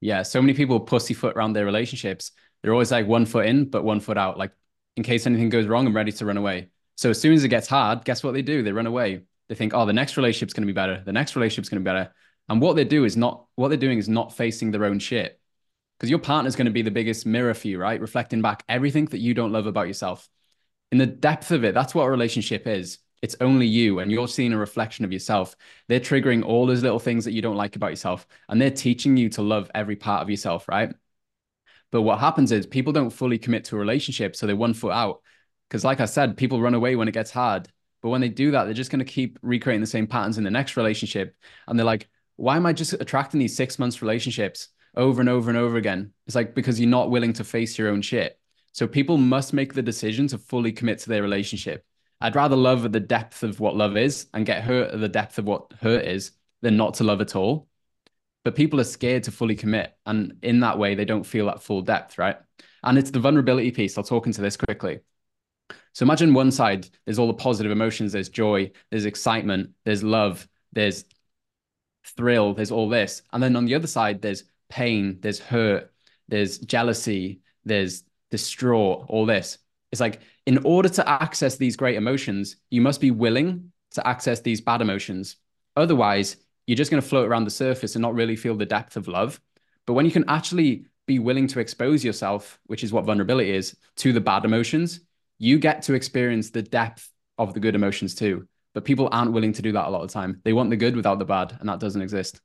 [0.00, 0.22] Yeah.
[0.22, 2.32] So many people pussyfoot around their relationships.
[2.62, 4.38] They're always like one foot in, but one foot out.
[4.38, 4.52] Like
[4.96, 6.70] in case anything goes wrong, I'm ready to run away.
[6.96, 8.62] So as soon as it gets hard, guess what they do?
[8.62, 9.22] They run away.
[9.50, 11.02] They think, oh, the next relationship's going to be better.
[11.04, 12.14] The next relationship's going to be better.
[12.48, 15.40] And what they do is not what they're doing is not facing their own shit.
[15.98, 18.00] Because your partner's going to be the biggest mirror for you, right?
[18.00, 20.28] Reflecting back everything that you don't love about yourself.
[20.92, 22.98] In the depth of it, that's what a relationship is.
[23.22, 25.56] It's only you, and you're seeing a reflection of yourself.
[25.88, 29.16] They're triggering all those little things that you don't like about yourself, and they're teaching
[29.16, 30.94] you to love every part of yourself, right?
[31.90, 34.92] But what happens is people don't fully commit to a relationship, so they're one foot
[34.92, 35.22] out.
[35.68, 37.68] Because, like I said, people run away when it gets hard.
[38.02, 40.44] But when they do that, they're just going to keep recreating the same patterns in
[40.44, 41.36] the next relationship.
[41.66, 45.50] And they're like, why am I just attracting these six months relationships over and over
[45.50, 46.12] and over again?
[46.26, 48.38] It's like because you're not willing to face your own shit.
[48.72, 51.84] So people must make the decision to fully commit to their relationship.
[52.20, 55.08] I'd rather love at the depth of what love is and get hurt at the
[55.08, 56.32] depth of what hurt is
[56.62, 57.68] than not to love at all.
[58.44, 59.94] But people are scared to fully commit.
[60.06, 62.36] And in that way, they don't feel that full depth, right?
[62.82, 63.98] And it's the vulnerability piece.
[63.98, 65.00] I'll talk into this quickly.
[65.92, 70.46] So imagine one side, there's all the positive emotions, there's joy, there's excitement, there's love,
[70.72, 71.04] there's
[72.16, 73.22] thrill, there's all this.
[73.32, 75.92] And then on the other side, there's pain, there's hurt,
[76.28, 79.58] there's jealousy, there's distraught, all this.
[79.92, 84.40] It's like in order to access these great emotions, you must be willing to access
[84.40, 85.36] these bad emotions.
[85.76, 88.96] Otherwise, you're just going to float around the surface and not really feel the depth
[88.96, 89.40] of love.
[89.86, 93.76] But when you can actually be willing to expose yourself, which is what vulnerability is,
[93.96, 95.00] to the bad emotions,
[95.40, 98.46] you get to experience the depth of the good emotions too.
[98.74, 100.40] But people aren't willing to do that a lot of the time.
[100.44, 102.40] They want the good without the bad, and that doesn't exist.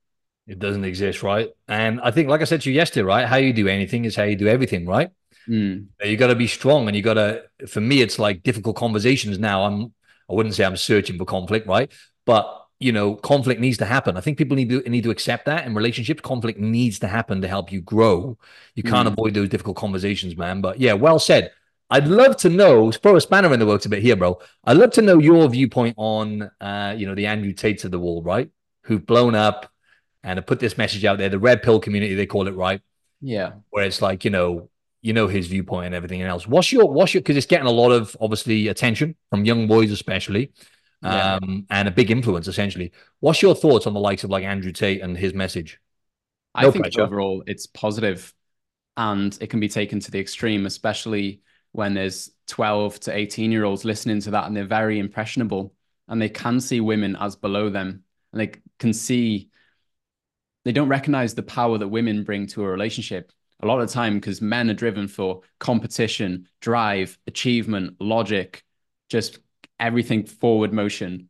[0.47, 1.49] It doesn't exist, right?
[1.67, 3.27] And I think, like I said to you yesterday, right?
[3.27, 5.09] How you do anything is how you do everything, right?
[5.47, 5.87] Mm.
[6.03, 7.43] You got to be strong, and you got to.
[7.67, 9.37] For me, it's like difficult conversations.
[9.37, 9.93] Now, I'm.
[10.27, 11.91] I wouldn't say I'm searching for conflict, right?
[12.25, 14.17] But you know, conflict needs to happen.
[14.17, 16.21] I think people need to need to accept that in relationships.
[16.21, 18.37] Conflict needs to happen to help you grow.
[18.73, 19.11] You can't mm.
[19.11, 20.61] avoid those difficult conversations, man.
[20.61, 21.51] But yeah, well said.
[21.89, 24.39] I'd love to know, throw a spanner in the works a bit here, bro.
[24.63, 27.99] I'd love to know your viewpoint on, uh, you know, the Andrew Tates of the
[27.99, 28.49] wall, right?
[28.83, 29.71] Who've blown up
[30.23, 32.81] and have put this message out there, the red pill community, they call it, right?
[33.21, 33.53] Yeah.
[33.69, 34.69] Where it's like, you know,
[35.05, 36.47] you know his viewpoint and everything else.
[36.47, 39.91] What's your what's your because it's getting a lot of obviously attention from young boys
[39.91, 40.51] especially,
[41.03, 41.35] yeah.
[41.35, 42.91] um, and a big influence essentially.
[43.19, 45.79] What's your thoughts on the likes of like Andrew Tate and his message?
[46.59, 47.03] No I think pressure.
[47.03, 48.33] overall it's positive,
[48.97, 51.41] and it can be taken to the extreme, especially
[51.75, 55.73] when there's 12 to 18 year olds listening to that and they're very impressionable
[56.07, 59.49] and they can see women as below them and they can see
[60.63, 63.93] they don't recognize the power that women bring to a relationship a lot of the
[63.93, 68.63] time because men are driven for competition, drive, achievement, logic,
[69.09, 69.39] just
[69.79, 71.29] everything forward motion,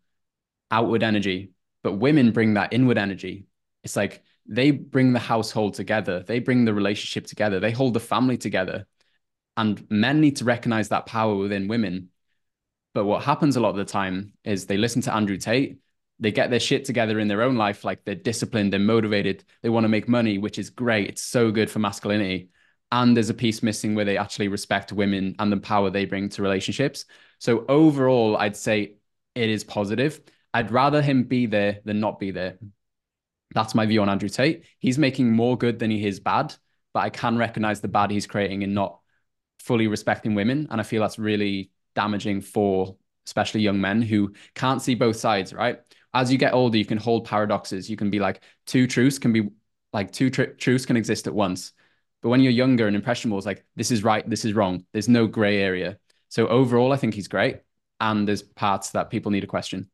[0.71, 1.51] outward energy.
[1.83, 3.47] But women bring that inward energy.
[3.83, 7.99] It's like they bring the household together, they bring the relationship together, they hold the
[7.99, 8.87] family together.
[9.57, 12.09] And men need to recognize that power within women.
[12.93, 15.79] But what happens a lot of the time is they listen to Andrew Tate.
[16.19, 19.67] They get their shit together in their own life like they're disciplined they're motivated they
[19.67, 22.49] want to make money which is great it's so good for masculinity.
[22.91, 26.29] And there's a piece missing where they actually respect women and the power they bring
[26.29, 27.05] to relationships.
[27.39, 28.95] So overall i'd say
[29.35, 30.21] it is positive.
[30.53, 32.57] I'd rather him be there than not be there.
[33.53, 34.63] That's my view on andrew tate.
[34.79, 36.55] He's making more good than he is bad
[36.95, 38.99] but i can recognize the bad he's creating and not
[39.65, 44.81] fully respecting women and i feel that's really damaging for especially young men who can't
[44.81, 45.79] see both sides right
[46.15, 47.89] as you get older, you can hold paradoxes.
[47.89, 49.49] You can be like two truths can be
[49.91, 51.73] like two tr- truths can exist at once.
[52.21, 54.85] But when you're younger and impressionable, it's like this is right, this is wrong.
[54.93, 55.99] There's no gray area.
[56.29, 57.59] So overall, I think he's great,
[57.99, 59.89] and there's parts that people need to question.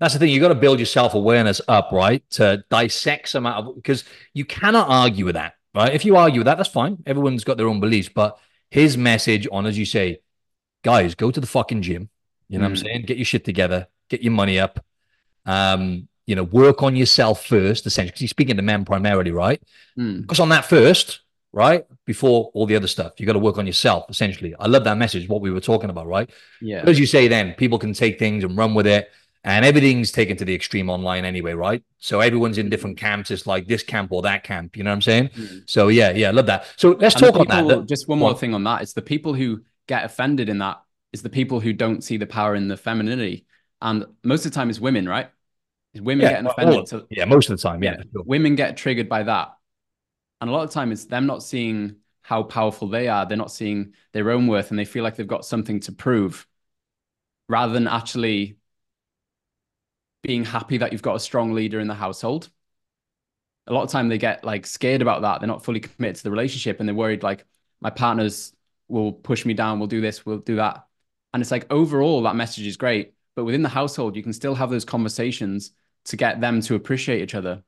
[0.00, 0.30] That's the thing.
[0.30, 2.22] You've got to build your self awareness up, right?
[2.30, 4.02] To dissect some out of because
[4.34, 5.94] you cannot argue with that, right?
[5.94, 6.98] If you argue with that, that's fine.
[7.06, 8.38] Everyone's got their own beliefs, but
[8.70, 10.20] his message on, as you say,
[10.82, 12.08] guys, go to the fucking gym.
[12.48, 12.70] You know mm.
[12.70, 12.86] what I'm mm.
[12.86, 13.02] saying?
[13.06, 14.84] Get your shit together, get your money up,
[15.46, 19.60] um, you know, work on yourself first, essentially, because he's speaking to men primarily, right?
[19.98, 20.22] Mm.
[20.22, 21.20] Because on that first,
[21.52, 24.54] right, before all the other stuff, you got to work on yourself, essentially.
[24.58, 26.30] I love that message, what we were talking about, right?
[26.60, 26.80] Yeah.
[26.80, 29.10] But as you say, then people can take things and run with it,
[29.42, 31.82] and everything's taken to the extreme online anyway, right?
[31.98, 33.30] So everyone's in different camps.
[33.30, 34.76] It's like this camp or that camp.
[34.76, 35.28] You know what I'm saying?
[35.30, 35.62] Mm.
[35.68, 36.66] So yeah, yeah, love that.
[36.76, 37.88] So let's and talk people, on that.
[37.88, 38.82] Just one more thing on that.
[38.82, 40.82] It's the people who get offended in that
[41.12, 43.46] is the people who don't see the power in the femininity.
[43.80, 45.30] And most of the time it's women, right?
[45.94, 46.88] It's women Yeah, getting offended.
[46.88, 47.96] So yeah, most of the time, yeah.
[47.96, 48.22] yeah, sure.
[48.26, 49.56] women get triggered by that.
[50.40, 53.26] And a lot of time it's them not seeing how powerful they are.
[53.26, 56.46] They're not seeing their own worth and they feel like they've got something to prove
[57.48, 58.58] rather than actually
[60.22, 62.48] being happy that you've got a strong leader in the household.
[63.66, 65.40] A lot of time they get like scared about that.
[65.40, 67.44] They're not fully committed to the relationship and they're worried like
[67.80, 68.52] my partners
[68.88, 70.86] will push me down, we'll do this, we'll do that.
[71.32, 74.54] And it's like overall that message is great, but within the household you can still
[74.54, 75.72] have those conversations
[76.06, 77.62] to get them to appreciate each other.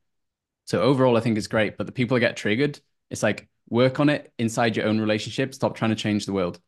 [0.64, 1.76] So overall, I think it's great.
[1.76, 2.80] But the people that get triggered,
[3.10, 5.54] it's like work on it inside your own relationship.
[5.54, 6.60] Stop trying to change the world.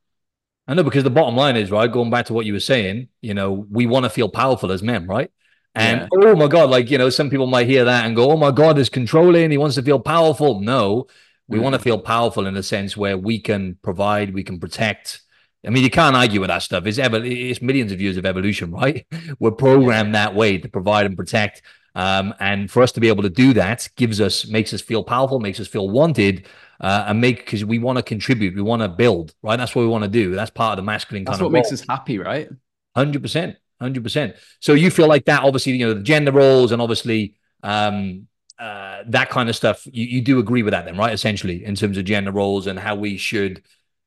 [0.66, 1.90] I know because the bottom line is right.
[1.90, 4.82] Going back to what you were saying, you know, we want to feel powerful as
[4.82, 5.30] men, right?
[5.74, 6.08] And Yeah.
[6.12, 8.50] oh my god, like you know, some people might hear that and go, "Oh my
[8.50, 10.60] god, is controlling." He wants to feel powerful.
[10.60, 11.06] No,
[11.48, 11.62] we Mm.
[11.62, 15.20] want to feel powerful in a sense where we can provide, we can protect.
[15.66, 16.86] I mean, you can't argue with that stuff.
[16.86, 19.06] It's ever, it's millions of years of evolution, right?
[19.38, 21.62] We're programmed that way to provide and protect.
[21.94, 25.02] Um, and for us to be able to do that gives us, makes us feel
[25.04, 26.46] powerful, makes us feel wanted,
[26.80, 29.56] uh, and make because we want to contribute, we want to build, right?
[29.56, 30.34] That's what we want to do.
[30.34, 31.72] That's part of the masculine That's kind what of makes role.
[31.72, 32.48] us happy, right?
[32.96, 34.36] Hundred percent, hundred percent.
[34.60, 38.26] So you feel like that, obviously, you know, the gender roles and obviously um,
[38.58, 39.86] uh, that kind of stuff.
[39.86, 41.12] You, you do agree with that, then, right?
[41.12, 43.62] Essentially, in terms of gender roles and how we should,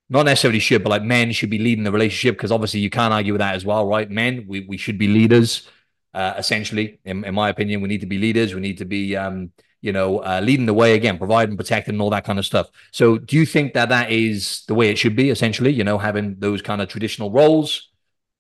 [0.09, 3.13] not necessarily should, but like men should be leading the relationship because obviously you can't
[3.13, 4.09] argue with that as well, right?
[4.09, 5.67] Men, we we should be leaders.
[6.13, 8.55] Uh, essentially, in, in my opinion, we need to be leaders.
[8.55, 9.51] We need to be, um,
[9.81, 12.69] you know, uh, leading the way again, providing, protecting, and all that kind of stuff.
[12.91, 15.29] So, do you think that that is the way it should be?
[15.29, 17.86] Essentially, you know, having those kind of traditional roles.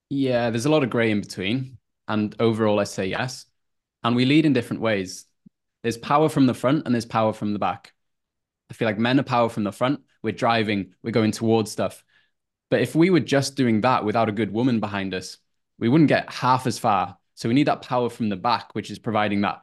[0.09, 1.77] Yeah, there's a lot of gray in between.
[2.07, 3.45] And overall, I say yes.
[4.03, 5.25] And we lead in different ways.
[5.83, 7.93] There's power from the front and there's power from the back.
[8.69, 10.01] I feel like men are power from the front.
[10.23, 12.03] We're driving, we're going towards stuff.
[12.69, 15.37] But if we were just doing that without a good woman behind us,
[15.79, 17.17] we wouldn't get half as far.
[17.35, 19.61] So we need that power from the back, which is providing that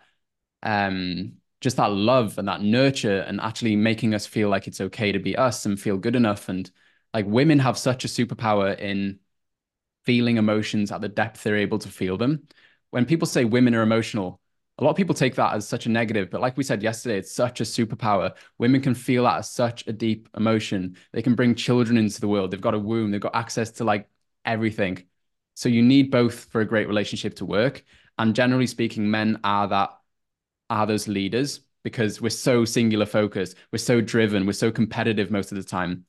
[0.63, 5.13] um just that love and that nurture and actually making us feel like it's okay
[5.13, 6.49] to be us and feel good enough.
[6.49, 6.71] And
[7.13, 9.19] like women have such a superpower in
[10.05, 12.47] feeling emotions at the depth they're able to feel them.
[12.91, 14.41] When people say women are emotional,
[14.79, 17.19] a lot of people take that as such a negative, but like we said yesterday,
[17.19, 18.33] it's such a superpower.
[18.59, 20.97] Women can feel that as such a deep emotion.
[21.13, 22.51] They can bring children into the world.
[22.51, 24.09] They've got a womb, they've got access to like
[24.45, 25.05] everything.
[25.55, 27.85] So you need both for a great relationship to work.
[28.19, 29.91] And generally speaking, men are that
[30.71, 35.53] are those leaders because we're so singular focused, we're so driven, we're so competitive most
[35.53, 36.05] of the time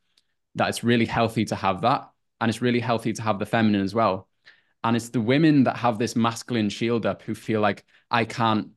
[0.56, 2.10] that it's really healthy to have that.
[2.42, 4.28] And it's really healthy to have the feminine as well.
[4.84, 8.70] And it's the women that have this masculine shield up who feel like I can't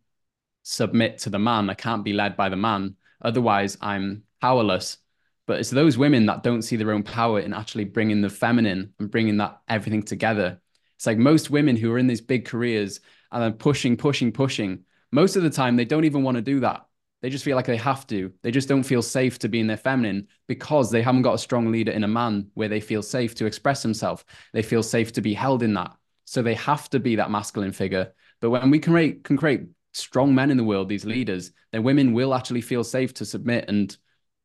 [0.63, 2.97] submit to the man, I can't be led by the man.
[3.23, 4.99] Otherwise, I'm powerless.
[5.47, 8.93] But it's those women that don't see their own power in actually bringing the feminine
[8.99, 10.61] and bringing that everything together.
[10.97, 13.01] It's like most women who are in these big careers
[13.31, 14.85] and then pushing, pushing, pushing.
[15.13, 16.88] Most of the time, they don't even want to do that.
[17.21, 18.33] They just feel like they have to.
[18.43, 21.39] They just don't feel safe to be in their feminine because they haven't got a
[21.39, 24.25] strong leader in a man where they feel safe to express themselves.
[24.53, 25.97] They feel safe to be held in that.
[26.25, 28.12] So they have to be that masculine figure.
[28.41, 29.62] But when we can create, can create
[29.95, 33.69] strong men in the world, these leaders, then women will actually feel safe to submit
[33.69, 33.97] and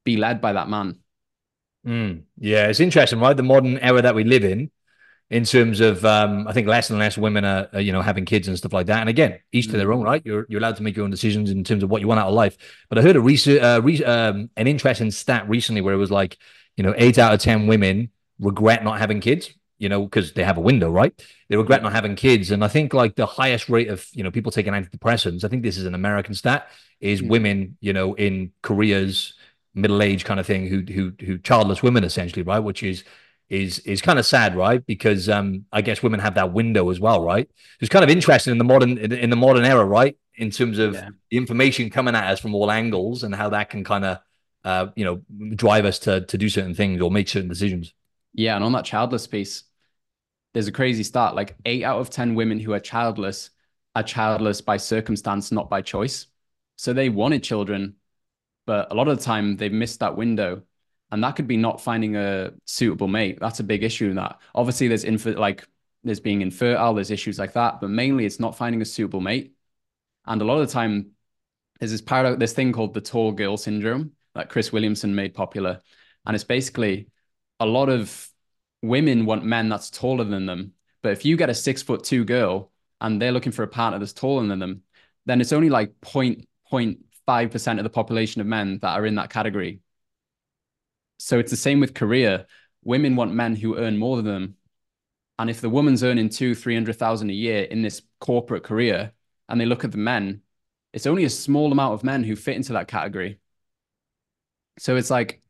[0.04, 0.98] be led by that man.
[1.86, 3.36] Mm, yeah, it's interesting, right?
[3.36, 4.72] The modern era that we live in,
[5.34, 8.26] in terms of, um, I think less and less women are, are, you know, having
[8.26, 9.00] kids and stuff like that.
[9.00, 10.22] And again, each to their own, right?
[10.26, 12.28] You're you're allowed to make your own decisions in terms of what you want out
[12.28, 12.56] of life.
[12.90, 16.12] But I heard a research, uh, re- um, an interesting stat recently where it was
[16.12, 16.38] like,
[16.78, 18.10] you know, eight out of ten women
[18.40, 19.50] regret not having kids.
[19.80, 21.14] You know, because they have a window, right?
[21.50, 24.32] They regret not having kids, and I think like the highest rate of you know
[24.32, 25.44] people taking antidepressants.
[25.44, 26.68] I think this is an American stat.
[27.02, 27.30] Is Mm.
[27.30, 29.34] women, you know, in careers
[29.76, 33.04] middle age kind of thing who who who childless women essentially right which is
[33.50, 37.00] is is kind of sad right because um i guess women have that window as
[37.00, 40.50] well right it's kind of interesting in the modern in, the modern era right in
[40.50, 41.10] terms of Yeah.
[41.30, 44.20] the information coming at us from all angles and how that can kind of
[44.64, 45.22] uh you know
[45.56, 47.94] drive us to to do certain things or make certain decisions
[48.34, 49.64] Yeah, and on that childless piece,
[50.54, 51.36] there's a crazy stat.
[51.36, 53.50] Like eight out of 10 women who are childless
[53.96, 56.28] are childless by circumstance, not by choice.
[56.78, 57.96] So they wanted children,
[58.66, 60.64] but a lot of the time they've missed that window.
[61.14, 63.38] And that could be not finding a suitable mate.
[63.40, 64.40] That's a big issue in that.
[64.56, 65.64] Obviously, there's infer- like
[66.04, 69.54] there's being infertile, there's issues like that, but mainly it's not finding a suitable mate.
[70.26, 71.12] And a lot of the time,
[71.80, 75.82] there's this paradox, this thing called the tall girl syndrome that Chris Williamson made popular.
[76.26, 77.10] And it's basically
[77.60, 78.28] a lot of
[78.82, 80.74] women want men that's taller than them.
[81.04, 84.00] But if you get a six foot two girl and they're looking for a partner
[84.00, 84.82] that's taller than them,
[85.28, 89.80] then it's only like 0.5% of the population of men that are in that category.
[91.18, 92.46] So it's the same with career.
[92.84, 94.58] women want men who earn more than them.
[95.40, 99.14] And if the woman's earning two, 300,000 a year in this corporate career,
[99.50, 100.42] and they look at the men,
[100.94, 103.40] it's only a small amount of men who fit into that category.
[104.80, 105.42] So it's like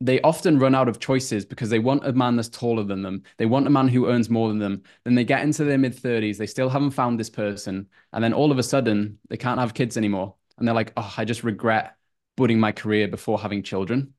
[0.00, 3.22] they often run out of choices because they want a man that's taller than them.
[3.38, 4.82] They want a man who earns more than them.
[5.04, 7.88] Then they get into their mid 30s, they still haven't found this person.
[8.12, 10.34] And then all of a sudden, they can't have kids anymore.
[10.58, 11.96] And they're like, oh, I just regret
[12.36, 14.13] putting my career before having children.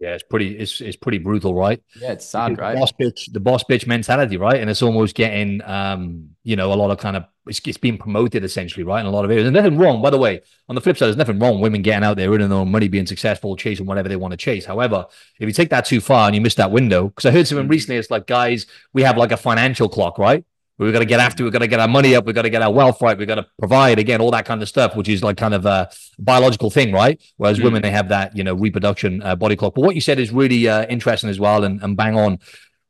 [0.00, 1.82] Yeah, it's pretty it's it's pretty brutal, right?
[2.00, 2.74] Yeah, it's sad, Because right?
[2.74, 4.60] The boss bitch, the boss bitch mentality, right?
[4.60, 7.98] And it's almost getting um, you know, a lot of kind of it's, it's being
[7.98, 9.00] promoted essentially, right?
[9.00, 9.44] In a lot of areas.
[9.50, 10.42] There's nothing wrong, by the way.
[10.68, 12.70] On the flip side, there's nothing wrong with women getting out there, earning their own
[12.70, 14.64] money, being successful, chasing whatever they want to chase.
[14.66, 15.06] However,
[15.40, 17.66] if you take that too far and you miss that window, because I heard something
[17.66, 17.70] Mhm.
[17.70, 20.44] recently, it's like, guys, we have like a financial clock, right?
[20.78, 22.50] We've got to get after, we've got to get our money up, we've got to
[22.50, 25.08] get our wealth right, we've got to provide again, all that kind of stuff, which
[25.08, 27.20] is like kind of a biological thing, right?
[27.36, 27.64] Whereas Mm.
[27.64, 29.74] women, they have that, you know, reproduction uh, body clock.
[29.74, 32.38] But what you said is really uh, interesting as well and, and bang on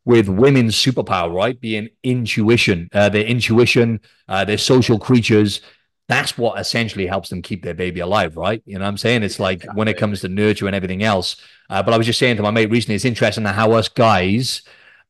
[0.05, 1.59] with women's superpower, right?
[1.61, 5.61] Being intuition, uh, their intuition, uh, they're social creatures.
[6.09, 8.62] That's what essentially helps them keep their baby alive, right?
[8.64, 9.22] You know what I'm saying?
[9.22, 11.36] It's like when it comes to nurture and everything else.
[11.68, 14.62] Uh, but I was just saying to my mate recently, it's interesting how us guys,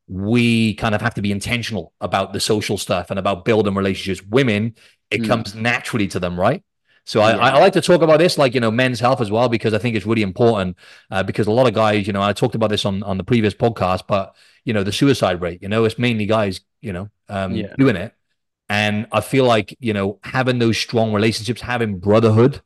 [0.09, 4.27] we kind of have to be intentional about the social stuff and about building relationships.
[4.29, 4.75] Women,
[5.11, 5.29] it Mm.
[5.29, 6.63] comes naturally to them, right?
[7.05, 7.39] So I, Yeah.
[7.57, 9.79] I like to talk about this, like you know, men's health as well, because I
[9.79, 10.77] think it's really important.
[11.11, 13.25] Uh, because a lot of guys, you know, I talked about this on on the
[13.25, 14.35] previous podcast, but
[14.65, 17.75] you know, the suicide rate, you know, it's mainly guys, you know, um, Yeah.
[17.79, 18.13] doing it.
[18.69, 22.61] And I feel like you know, having those strong relationships, having brotherhood,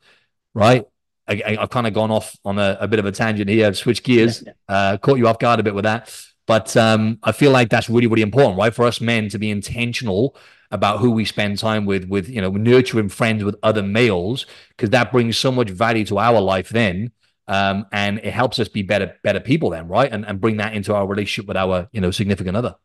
[0.54, 0.84] right?
[1.28, 3.68] I, I've kind of gone off on a, a bit of a tangent here.
[3.68, 6.12] I've switched gears, uh, caught you off guard a bit with that.
[6.46, 8.74] But um, I feel like that's really, really important, right?
[8.74, 10.36] For us men to be intentional
[10.70, 14.90] about who we spend time with, with you know, nurturing friends with other males, because
[14.90, 17.12] that brings so much value to our life then.
[17.48, 20.10] Um, and it helps us be better, better people then, right?
[20.10, 22.76] And and bring that into our relationship with our, you know, significant other.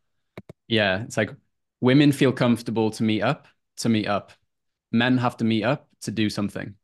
[0.68, 1.32] Yeah, it's like
[1.80, 3.48] women feel comfortable to meet up,
[3.78, 4.34] to meet up.
[4.92, 6.76] Men have to meet up to do something.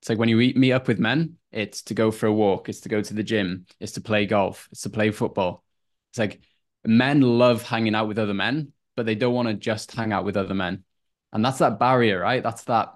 [0.00, 2.68] It's like when you meet, meet up with men, it's to go for a walk,
[2.68, 5.64] it's to go to the gym, it's to play golf, it's to play football.
[6.12, 6.40] It's like
[6.84, 10.24] men love hanging out with other men, but they don't want to just hang out
[10.24, 10.84] with other men.
[11.32, 12.42] And that's that barrier, right?
[12.42, 12.94] That's that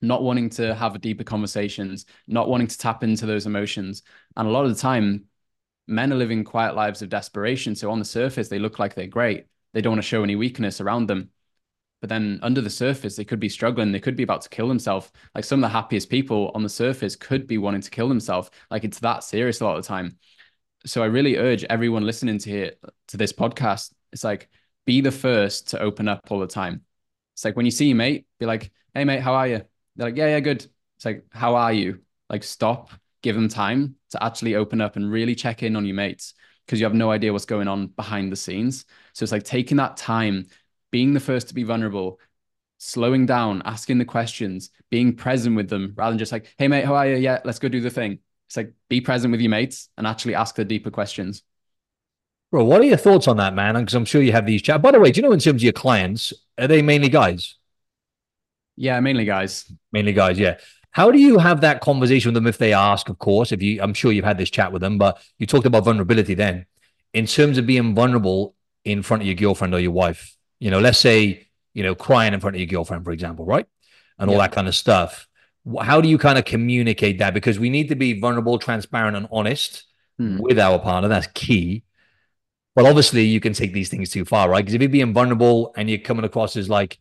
[0.00, 4.02] not wanting to have deeper conversations, not wanting to tap into those emotions.
[4.36, 5.26] And a lot of the time,
[5.86, 7.74] men are living quiet lives of desperation.
[7.74, 9.46] So on the surface, they look like they're great.
[9.74, 11.30] They don't want to show any weakness around them.
[12.00, 13.92] But then under the surface, they could be struggling.
[13.92, 15.12] They could be about to kill themselves.
[15.34, 18.50] Like some of the happiest people on the surface could be wanting to kill themselves.
[18.70, 20.16] Like it's that serious a lot of the time.
[20.86, 22.72] So I really urge everyone listening to here
[23.08, 23.92] to this podcast.
[24.12, 24.48] It's like
[24.86, 26.82] be the first to open up all the time.
[27.34, 29.62] It's like when you see your mate, be like, "Hey mate, how are you?"
[29.96, 30.66] They're like, "Yeah, yeah, good."
[30.96, 32.90] It's like, "How are you?" Like stop,
[33.22, 36.80] give them time to actually open up and really check in on your mates because
[36.80, 38.84] you have no idea what's going on behind the scenes.
[39.12, 40.46] So it's like taking that time,
[40.90, 42.20] being the first to be vulnerable,
[42.78, 46.84] slowing down, asking the questions, being present with them rather than just like, hey, mate,
[46.84, 47.16] how are you?
[47.16, 48.20] Yeah, let's go do the thing.
[48.50, 51.44] It's like be present with your mates and actually ask the deeper questions.
[52.50, 53.76] Bro, what are your thoughts on that, man?
[53.76, 54.82] Because I'm sure you have these chat.
[54.82, 57.54] By the way, do you know in terms of your clients, are they mainly guys?
[58.74, 59.72] Yeah, mainly guys.
[59.92, 60.58] Mainly guys, yeah.
[60.90, 63.52] How do you have that conversation with them if they ask, of course?
[63.52, 66.34] If you I'm sure you've had this chat with them, but you talked about vulnerability
[66.34, 66.66] then.
[67.14, 70.80] In terms of being vulnerable in front of your girlfriend or your wife, you know,
[70.80, 73.66] let's say, you know, crying in front of your girlfriend, for example, right?
[74.18, 75.28] And all that kind of stuff.
[75.80, 77.34] How do you kind of communicate that?
[77.34, 79.84] Because we need to be vulnerable, transparent, and honest
[80.18, 80.38] Hmm.
[80.38, 81.08] with our partner.
[81.08, 81.82] That's key.
[82.76, 84.62] But obviously, you can take these things too far, right?
[84.64, 86.98] Because if you're being vulnerable and you're coming across as like,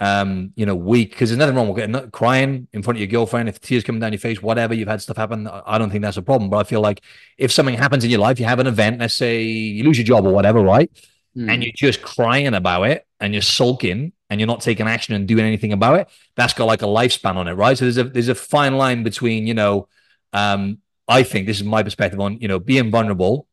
[0.00, 3.08] um, you know, weak, because there's nothing wrong with getting crying in front of your
[3.08, 5.48] girlfriend, if tears coming down your face, whatever, you've had stuff happen.
[5.48, 6.50] I don't think that's a problem.
[6.50, 7.00] But I feel like
[7.36, 10.04] if something happens in your life, you have an event, let's say you lose your
[10.04, 10.90] job or whatever, right?
[11.34, 11.48] Hmm.
[11.50, 15.26] And you're just crying about it and you're sulking and you're not taking action and
[15.26, 17.76] doing anything about it, that's got like a lifespan on it, right?
[17.78, 19.88] So there's a there's a fine line between, you know,
[20.32, 23.46] um, I think this is my perspective on, you know, being vulnerable,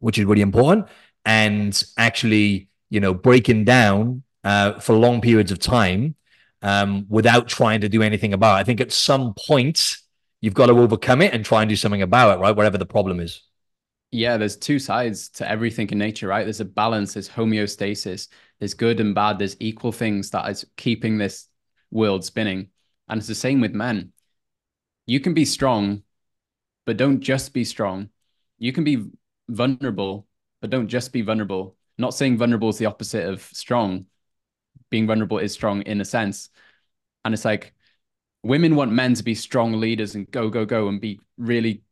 [0.00, 0.88] which is really important,
[1.24, 6.16] and actually, you know, breaking down uh, for long periods of time
[6.62, 8.60] um, without trying to do anything about it.
[8.60, 9.96] I think at some point
[10.40, 12.54] you've got to overcome it and try and do something about it, right?
[12.56, 13.42] Whatever the problem is.
[14.10, 16.44] yeah, there's two sides to everything in nature, right?
[16.44, 18.28] There's a balance, there's homeostasis,
[18.62, 21.48] there's good and bad, there's equal things that is keeping this
[21.90, 22.68] world spinning.
[23.08, 24.12] And it's the same with men.
[25.04, 26.04] You can be strong,
[26.86, 28.10] but don't just be strong.
[28.60, 29.04] You can be
[29.48, 30.28] vulnerable,
[30.60, 31.74] but don't just be vulnerable.
[31.98, 34.06] Not saying vulnerable is the opposite of strong.
[34.90, 36.48] Being vulnerable is strong in a sense.
[37.24, 37.74] And it's like
[38.44, 41.82] women want men to be strong leaders and go, go, go and be really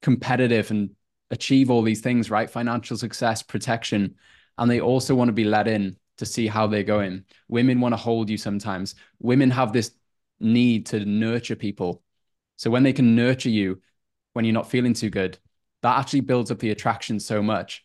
[0.00, 0.92] competitive and
[1.30, 2.48] achieve all these things, right?
[2.48, 4.14] Financial success, protection.
[4.58, 7.24] And they also want to be let in to see how they're going.
[7.48, 8.94] Women want to hold you sometimes.
[9.20, 9.92] Women have this
[10.40, 12.02] need to nurture people.
[12.56, 13.80] So when they can nurture you
[14.32, 15.38] when you're not feeling too good,
[15.82, 17.84] that actually builds up the attraction so much.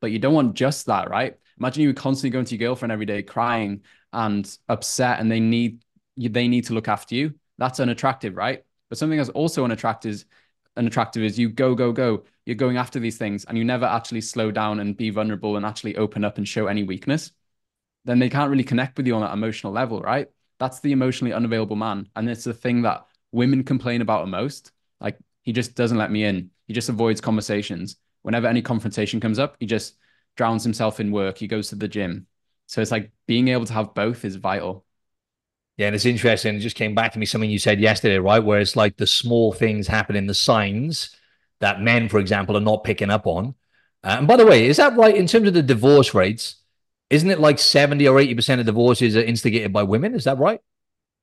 [0.00, 1.36] But you don't want just that, right?
[1.58, 3.82] Imagine you constantly going to your girlfriend every day crying
[4.12, 5.84] and upset and they need
[6.16, 7.34] they need to look after you.
[7.58, 8.64] That's unattractive, right?
[8.88, 10.24] But something that's also unattractive is
[10.76, 12.24] unattractive is you go, go, go.
[12.46, 15.66] You're going after these things and you never actually slow down and be vulnerable and
[15.66, 17.32] actually open up and show any weakness.
[18.04, 20.28] Then they can't really connect with you on that emotional level, right?
[20.58, 22.08] That's the emotionally unavailable man.
[22.16, 24.72] And it's the thing that women complain about the most.
[25.00, 26.50] Like he just doesn't let me in.
[26.66, 27.96] He just avoids conversations.
[28.22, 29.96] Whenever any confrontation comes up, he just
[30.36, 31.38] drowns himself in work.
[31.38, 32.26] He goes to the gym.
[32.66, 34.84] So it's like being able to have both is vital.
[35.80, 36.56] Yeah, and it's interesting.
[36.56, 38.44] It just came back to me something you said yesterday, right?
[38.44, 41.16] Where it's like the small things happen in the signs
[41.60, 43.54] that men, for example, are not picking up on.
[44.04, 46.56] Uh, and by the way, is that right in terms of the divorce rates?
[47.08, 50.14] Isn't it like 70 or 80% of divorces are instigated by women?
[50.14, 50.60] Is that right?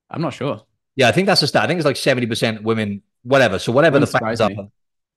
[0.10, 0.64] I'm not sure.
[0.96, 1.62] Yeah, I think that's the stat.
[1.62, 3.60] I think it's like 70% women, whatever.
[3.60, 4.50] So whatever the factors are.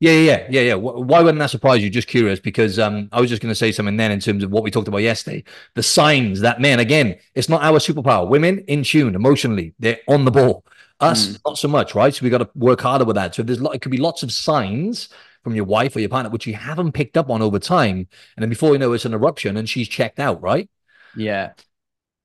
[0.00, 0.74] Yeah, yeah, yeah, yeah.
[0.74, 1.90] Why wouldn't that surprise you?
[1.90, 4.50] Just curious, because um, I was just going to say something then in terms of
[4.50, 5.44] what we talked about yesterday.
[5.74, 8.26] The signs that men, again, it's not our superpower.
[8.26, 10.64] Women in tune emotionally, they're on the ball.
[11.00, 11.40] Us, mm.
[11.46, 12.14] not so much, right?
[12.14, 13.34] So we got to work harder with that.
[13.34, 15.10] So there's it could be lots of signs
[15.44, 17.96] from your wife or your partner which you haven't picked up on over time,
[18.36, 20.68] and then before you know, it's an eruption and she's checked out, right?
[21.14, 21.52] Yeah,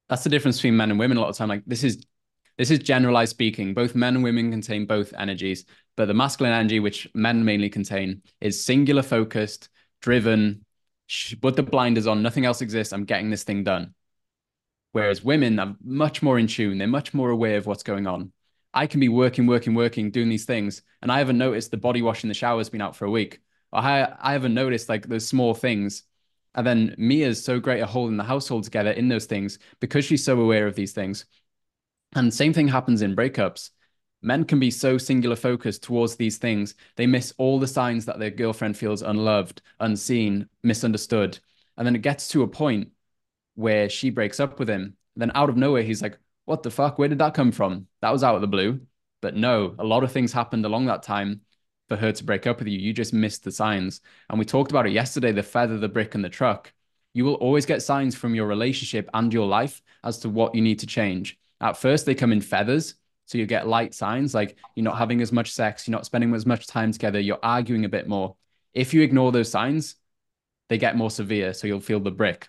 [0.08, 1.18] that's the difference between men and women.
[1.18, 2.06] A lot of time, like this is
[2.58, 3.74] this is generalized speaking.
[3.74, 5.66] Both men and women contain both energies.
[5.98, 9.70] But the masculine energy, which men mainly contain, is singular focused,
[10.02, 10.66] driven,
[11.42, 12.94] put the blinders on, nothing else exists.
[12.94, 13.94] I'm getting this thing done.
[14.92, 18.32] Whereas women are much more in tune, they're much more aware of what's going on.
[18.74, 22.02] I can be working, working, working, doing these things, and I haven't noticed the body
[22.02, 23.40] wash in the shower has been out for a week.
[23.72, 26.04] I, I haven't noticed like those small things.
[26.54, 30.24] And then Mia's so great at holding the household together in those things because she's
[30.24, 31.26] so aware of these things.
[32.16, 33.72] And same thing happens in breakups.
[34.22, 38.18] Men can be so singular focused towards these things they miss all the signs that
[38.18, 41.38] their girlfriend feels unloved unseen misunderstood.
[41.78, 42.90] And then it gets to a point
[43.56, 44.96] where she breaks up with him.
[45.18, 46.98] Then out of nowhere he's like what the fuck?
[46.98, 47.88] Where did that come from?
[48.02, 48.80] That was out of the blue.
[49.22, 51.42] But no a lot of things happened along that time
[51.90, 52.80] for her to break up with you.
[52.80, 54.00] You just missed the signs.
[54.30, 56.74] And we talked about it yesterday the feather the brick and the truck.
[57.14, 60.62] You will always get signs from your relationship and your life as to what you
[60.62, 62.96] need to change at first they come in feathers
[63.26, 66.34] so you get light signs like you're not having as much sex, you're not spending
[66.34, 68.36] as much time together, you're arguing a bit more.
[68.74, 69.96] If you ignore those signs,
[70.70, 71.54] they get more severe.
[71.54, 72.48] So you'll feel the brick.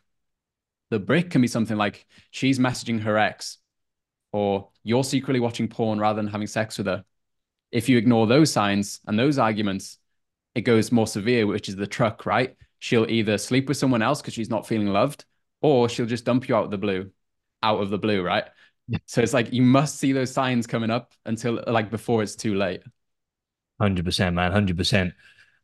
[0.90, 3.58] The brick can be something like she's messaging her ex,
[4.32, 7.04] or you're secretly watching porn rather than having sex with her.
[7.72, 9.98] If you ignore those signs and those arguments,
[10.54, 12.54] it goes more severe, which is the truck, right?
[12.78, 15.24] She'll either sleep with someone else because she's not feeling loved,
[15.60, 17.10] or she'll just dump you out of the blue,
[17.62, 18.44] out of the blue, right?
[19.06, 22.54] So it's like you must see those signs coming up until like before it's too
[22.54, 22.82] late.
[23.80, 24.52] Hundred percent, man.
[24.52, 25.14] Hundred percent.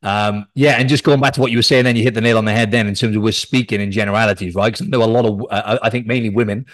[0.03, 2.21] Um, yeah, and just going back to what you were saying, then you hit the
[2.21, 2.73] nail on the head.
[2.73, 4.73] Then in terms of we're speaking in generalities, right?
[4.73, 6.67] Because I know a lot of, uh, I think mainly women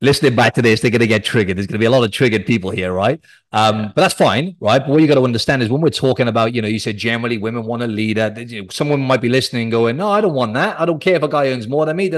[0.00, 1.56] listening back to this, they're going to get triggered.
[1.56, 3.20] There's going to be a lot of triggered people here, right?
[3.52, 3.92] Um, yeah.
[3.94, 4.78] But that's fine, right?
[4.78, 6.96] But what you got to understand is when we're talking about, you know, you said
[6.96, 8.34] generally women want a leader.
[8.70, 10.80] Someone might be listening, going, "No, I don't want that.
[10.80, 12.10] I don't care if a guy earns more than me."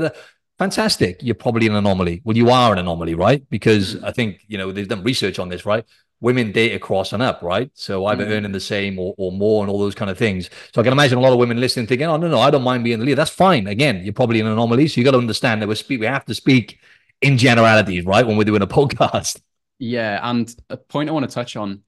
[0.62, 1.22] Fantastic.
[1.22, 2.22] You're probably an anomaly.
[2.24, 3.42] Well, you are an anomaly, right?
[3.50, 4.04] Because mm.
[4.04, 5.84] I think, you know, they've done research on this, right?
[6.20, 7.70] Women date across and up, right?
[7.74, 8.30] So either mm.
[8.30, 10.50] earning the same or, or more and all those kind of things.
[10.72, 12.62] So I can imagine a lot of women listening thinking, oh, no, no, I don't
[12.62, 13.16] mind being the leader.
[13.16, 13.66] That's fine.
[13.66, 14.86] Again, you're probably an anomaly.
[14.88, 16.78] So you got to understand that we speak, we have to speak
[17.20, 18.26] in generalities, right?
[18.26, 19.40] When we're doing a podcast.
[19.78, 20.20] Yeah.
[20.22, 21.82] And a point I want to touch on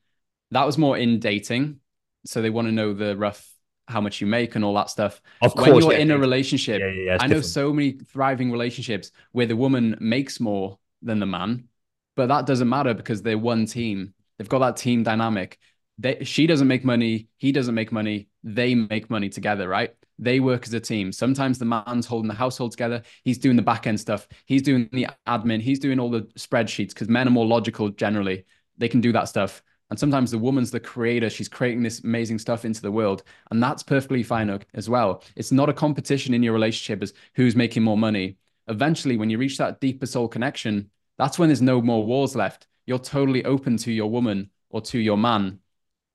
[0.51, 1.81] that was more in dating.
[2.27, 3.54] So they want to know the rough
[3.89, 5.21] how much you make and all that stuff.
[5.43, 8.51] Of course, when you're yeah, in a relationship, yeah, yeah, I know so many thriving
[8.51, 11.69] relationships where the woman makes more than the man,
[12.17, 14.15] but that doesn't matter because they're one team.
[14.39, 15.59] They've got that team dynamic.
[15.99, 18.29] They, she doesn't make money, he doesn't make money.
[18.43, 19.95] They make money together, right?
[20.19, 21.13] They work as a team.
[21.13, 23.03] Sometimes the man's holding the household together.
[23.23, 24.29] He's doing the back end stuff.
[24.47, 25.61] He's doing the admin.
[25.61, 28.45] He's doing all the spreadsheets because men are more logical generally.
[28.77, 31.29] They can do that stuff and sometimes the woman's the creator.
[31.29, 33.23] She's creating this amazing stuff into the world.
[33.51, 35.23] And that's perfectly fine as well.
[35.37, 38.37] It's not a competition in your relationship as who's making more money.
[38.69, 42.67] Eventually, when you reach that deeper soul connection, that's when there's no more walls left.
[42.87, 45.61] You're totally open to your woman or to your man.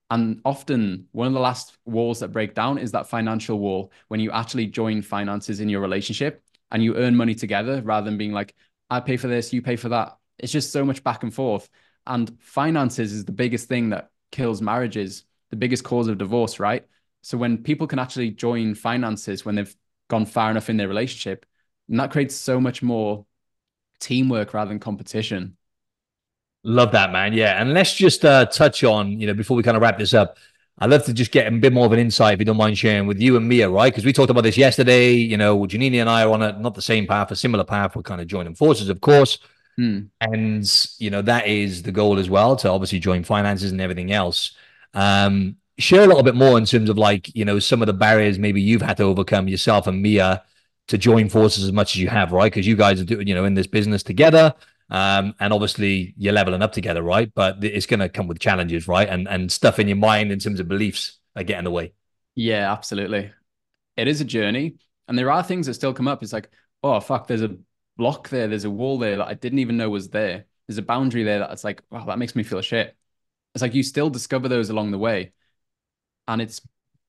[0.10, 4.20] And often, one of the last walls that break down is that financial wall when
[4.20, 8.34] you actually join finances in your relationship and you earn money together rather than being
[8.34, 8.56] like,
[8.90, 10.18] I pay for this, you pay for that.
[10.40, 11.70] It's just so much back and forth.
[12.10, 16.86] And finances is the biggest thing that kills marriages the biggest cause of divorce, right?
[17.22, 19.76] So when people can actually join finances when they've
[20.08, 21.46] gone far enough in their relationship,
[21.90, 23.26] and that creates so much more
[24.00, 25.58] teamwork rather than competition.
[26.64, 27.34] Love that, man.
[27.34, 27.60] Yeah.
[27.60, 30.38] And let's just uh, touch on, you know, before we kind of wrap this up,
[30.78, 32.78] I'd love to just get a bit more of an insight, if you don't mind
[32.78, 33.92] sharing, with you and Mia, right?
[33.92, 35.12] Because we talked about this yesterday.
[35.12, 37.96] You know, Janini and I are on a not the same path, a similar path.
[37.96, 39.40] We're kind of joining forces, of course.
[39.78, 40.00] Hmm.
[40.20, 44.12] And, you know, that is the goal as well to obviously join finances and everything
[44.12, 44.52] else.
[44.94, 47.94] Um, share a little bit more in terms of like, you know, some of the
[47.94, 50.44] barriers maybe you've had to overcome yourself and Mia
[50.90, 52.52] to join forces as much as you have, right?
[52.52, 54.54] Because you guys are doing, you know, in this business together.
[54.90, 57.32] Um, and obviously you're leveling up together, right?
[57.34, 59.08] But it's going to come with challenges, right?
[59.08, 61.94] And and stuff in your mind in terms of beliefs are getting in the way.
[62.36, 63.32] Yeah, absolutely.
[63.98, 66.24] It is a journey, and there are things that still come up.
[66.24, 66.50] It's like,
[66.82, 67.56] oh fuck, there's a
[68.00, 70.46] block there, there's a wall there that I didn't even know was there.
[70.68, 72.96] There's a boundary there that's like, wow, that makes me feel shit.
[73.54, 75.34] It's like you still discover those along the way,
[76.28, 76.62] and it's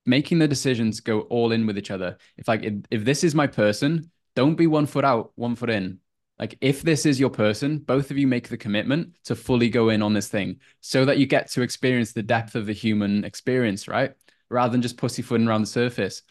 [0.04, 2.18] making the decisions go all in with each other.
[2.36, 5.70] If like if, if this is my person, don't be one foot out, one foot
[5.70, 6.00] in
[6.40, 9.90] like, if this is your person, both of you make the commitment to fully go
[9.90, 13.24] in on this thing so that you get to experience the depth of the human
[13.24, 14.14] experience, right?
[14.48, 16.22] Rather than just pussyfooting around the surface.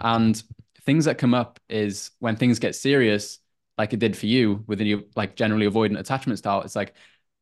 [0.00, 0.42] And
[0.86, 3.39] things that come up is when things get serious,
[3.80, 6.60] like it did for you with your like generally avoidant attachment style.
[6.60, 6.92] It's like,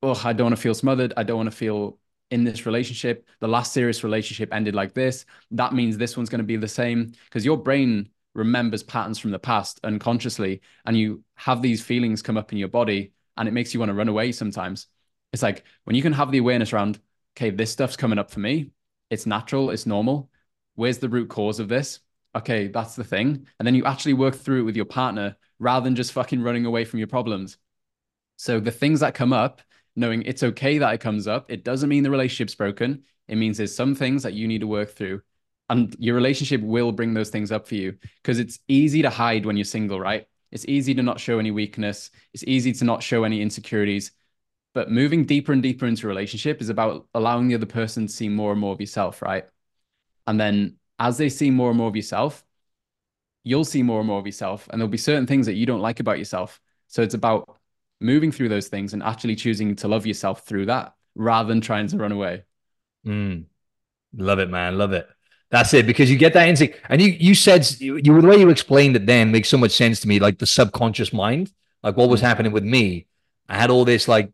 [0.05, 1.13] oh, I don't want to feel smothered.
[1.17, 1.99] I don't want to feel
[2.31, 3.27] in this relationship.
[3.41, 5.27] The last serious relationship ended like this.
[5.51, 9.33] That means this one's going to be the same because your brain remembers patterns from
[9.33, 13.53] the past unconsciously and you have these feelings come up in your body and it
[13.53, 14.87] makes you want to run away sometimes
[15.33, 17.01] it's like when you can have the awareness around
[17.37, 18.71] okay this stuff's coming up for me
[19.11, 20.31] it's natural it's normal
[20.77, 21.99] where's the root cause of this
[22.37, 25.85] okay that's the thing and then you actually work through it with your partner rather
[25.85, 27.59] than just fucking running away from your problems
[28.37, 29.63] so the things that come up
[29.97, 33.57] knowing it's okay that it comes up it doesn't mean the relationship's broken it means
[33.57, 35.21] there's some things that you need to work through
[35.71, 39.45] and your relationship will bring those things up for you because it's easy to hide
[39.45, 40.27] when you're single, right?
[40.51, 42.11] It's easy to not show any weakness.
[42.33, 44.13] It's easy to not show any insecurities.
[44.75, 48.13] But moving deeper and deeper into a relationship is about allowing the other person to
[48.13, 49.45] see more and more of yourself, right?
[50.27, 52.45] And then as they see more and more of yourself,
[53.49, 54.69] you'll see more and more of yourself.
[54.71, 56.61] And there'll be certain things that you don't like about yourself.
[56.87, 57.59] So it's about
[58.01, 61.87] moving through those things and actually choosing to love yourself through that rather than trying
[61.89, 62.45] to run away.
[63.07, 63.45] Mm.
[64.15, 64.77] Love it, man.
[64.77, 65.09] Love it.
[65.51, 66.79] That's it, because you get that instinct.
[66.91, 70.01] And you you said you, the way you explained it then makes so much sense
[70.01, 71.51] to me, like the subconscious mind,
[71.83, 72.25] like what was mm.
[72.25, 73.07] happening with me.
[73.49, 74.31] I had all this like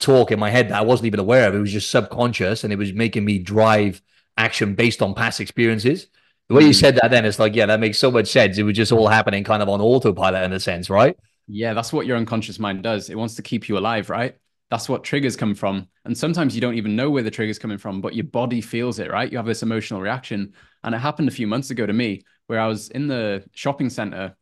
[0.00, 1.54] talk in my head that I wasn't even aware of.
[1.54, 4.00] It was just subconscious and it was making me drive
[4.38, 6.06] action based on past experiences.
[6.48, 6.80] The way you mm.
[6.80, 8.58] said that then, it's like, yeah, that makes so much sense.
[8.58, 11.16] It was just all happening kind of on autopilot in a sense, right?
[11.48, 13.10] Yeah, that's what your unconscious mind does.
[13.10, 14.36] It wants to keep you alive, right?
[14.70, 15.88] that's what triggers come from.
[16.04, 18.98] And sometimes you don't even know where the trigger's coming from, but your body feels
[18.98, 19.30] it, right?
[19.30, 20.54] You have this emotional reaction.
[20.82, 23.90] And it happened a few months ago to me where I was in the shopping
[23.90, 24.36] center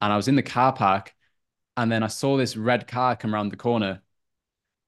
[0.00, 1.12] and I was in the car park.
[1.76, 4.00] And then I saw this red car come around the corner.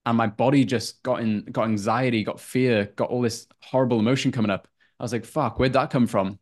[0.04, 4.30] And my body just got in, got anxiety, got fear, got all this horrible emotion
[4.30, 4.68] coming up.
[5.00, 6.38] I was like, fuck, where'd that come from?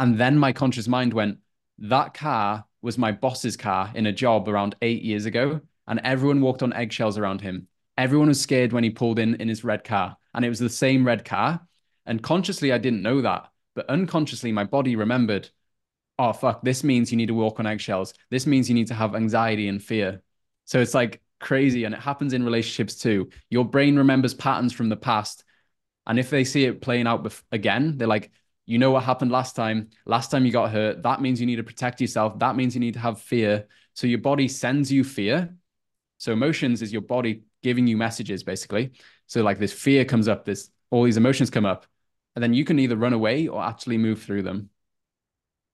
[0.00, 1.38] And then my conscious mind went,
[1.78, 6.40] that car was my boss's car in a job around eight years ago and everyone
[6.40, 7.66] walked on eggshells around him.
[7.98, 10.70] Everyone was scared when he pulled in in his red car, and it was the
[10.70, 11.60] same red car.
[12.06, 15.50] And consciously, I didn't know that, but unconsciously, my body remembered.
[16.18, 16.62] Oh fuck!
[16.62, 18.14] This means you need to walk on eggshells.
[18.30, 20.22] This means you need to have anxiety and fear.
[20.64, 23.28] So it's like crazy, and it happens in relationships too.
[23.50, 25.44] Your brain remembers patterns from the past,
[26.06, 28.30] and if they see it playing out again, they're like,
[28.70, 29.90] you know what happened last time.
[30.06, 31.02] Last time you got hurt.
[31.02, 32.38] That means you need to protect yourself.
[32.38, 33.66] That means you need to have fear.
[33.94, 35.54] So your body sends you fear
[36.20, 38.92] so emotions is your body giving you messages basically.
[39.26, 41.86] So like this fear comes up, this all these emotions come up,
[42.36, 44.68] and then you can either run away or actually move through them.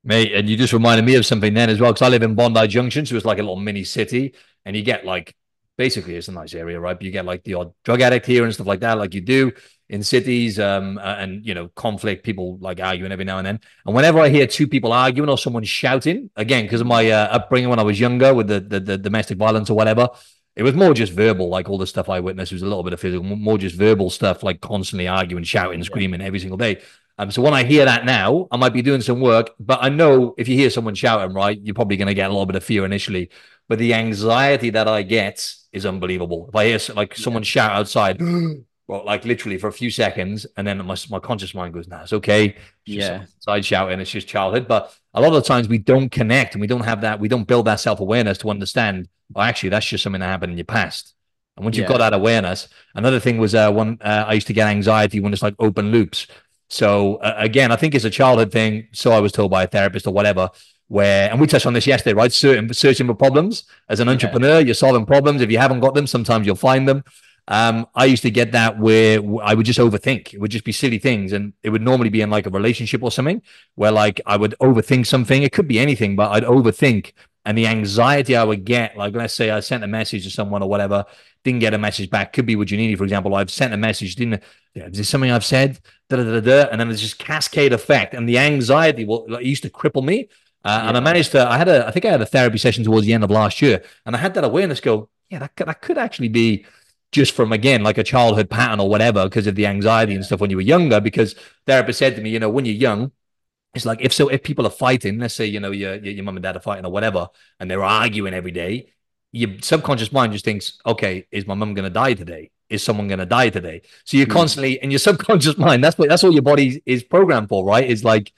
[0.05, 2.37] Mate, and you just reminded me of something then as well, because I live in
[2.37, 4.35] Bondi Junction, so it's like a little mini city,
[4.65, 5.35] and you get like
[5.77, 6.97] basically it's a nice area, right?
[6.97, 9.21] But you get like the odd drug addict here and stuff like that, like you
[9.21, 9.53] do
[9.89, 13.61] in cities, um, and you know, conflict, people like arguing every now and then.
[13.85, 17.29] And whenever I hear two people arguing or someone shouting, again, because of my uh,
[17.31, 20.09] upbringing when I was younger with the, the the domestic violence or whatever,
[20.57, 22.95] it was more just verbal, like all the stuff I witnessed was a little bit
[22.95, 26.81] of physical, more just verbal stuff, like constantly arguing, shouting, screaming every single day.
[27.19, 29.89] Um, so when I hear that now, I might be doing some work, but I
[29.89, 32.57] know if you hear someone shouting, right, you're probably going to get a little bit
[32.57, 33.31] of fear initially.
[33.69, 36.47] But the anxiety that I get is unbelievable.
[36.49, 38.21] If I hear like someone shout outside,
[38.89, 42.03] well, like literally for a few seconds, and then my, my conscious mind goes, "Nah,
[42.03, 42.57] it's okay." It's
[42.87, 44.01] yeah, side shouting.
[44.01, 44.67] It's just childhood.
[44.67, 47.21] But a lot of the times we don't connect, and we don't have that.
[47.21, 49.09] We don't build that self awareness to understand.
[49.33, 51.15] Well, actually, that's just something that happened in your past.
[51.57, 51.83] And once yeah.
[51.83, 55.21] you've got that awareness, another thing was uh, when uh, I used to get anxiety
[55.21, 56.27] when it's like open loops.
[56.69, 58.89] So uh, again, I think it's a childhood thing.
[58.93, 60.51] So I was told by a therapist or whatever.
[60.89, 62.33] Where and we touched on this yesterday, right?
[62.33, 65.41] Certain searching for problems as an entrepreneur, you're solving problems.
[65.41, 67.03] If you haven't got them, sometimes you'll find them.
[67.49, 70.35] Um, I used to get that where I would just overthink.
[70.35, 73.03] It would just be silly things, and it would normally be in like a relationship
[73.03, 73.43] or something
[73.75, 75.43] where like I would overthink something.
[75.43, 77.13] It could be anything, but I'd overthink,
[77.45, 80.63] and the anxiety I would get, like let's say I sent a message to someone
[80.63, 81.05] or whatever,
[81.45, 82.33] didn't get a message back.
[82.33, 83.35] Could be with Janini, for example.
[83.35, 84.43] I've sent a message, didn't.
[84.75, 85.79] Is this something I've said?
[86.09, 89.45] Da, da, da, da, and then there's just cascade effect, and the anxiety will like,
[89.45, 90.29] used to cripple me.
[90.67, 90.89] Uh, yeah.
[90.89, 93.07] And I managed to, I had a, I think I had a therapy session towards
[93.07, 95.97] the end of last year, and I had that awareness go, yeah, that, that could
[95.97, 96.67] actually be
[97.13, 100.17] just from again like a childhood pattern or whatever because of the anxiety yeah.
[100.17, 101.01] and stuff when you were younger.
[101.01, 101.37] Because
[101.67, 103.13] therapist said to me, you know, when you're young,
[103.75, 106.25] it's like if so, if people are fighting, let's say you know your your, your
[106.25, 107.29] mom and dad are fighting or whatever,
[107.61, 108.93] and they're arguing every day,
[109.33, 112.51] your subconscious mind just thinks, okay, is my mom going to die today?
[112.69, 113.83] Is someone going to die today?
[114.05, 114.33] So you're mm.
[114.33, 115.85] constantly in your subconscious mind.
[115.85, 117.89] That's what that's what your body is programmed for, right?
[117.89, 118.33] Is like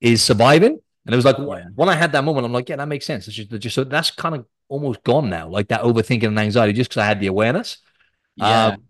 [0.00, 0.80] is surviving.
[1.06, 1.66] And it was like yeah.
[1.74, 3.28] when I had that moment, I'm like, yeah, that makes sense.
[3.28, 6.72] It's just, just so that's kind of almost gone now, like that overthinking and anxiety,
[6.72, 7.78] just because I had the awareness.
[8.36, 8.82] Yeah, um,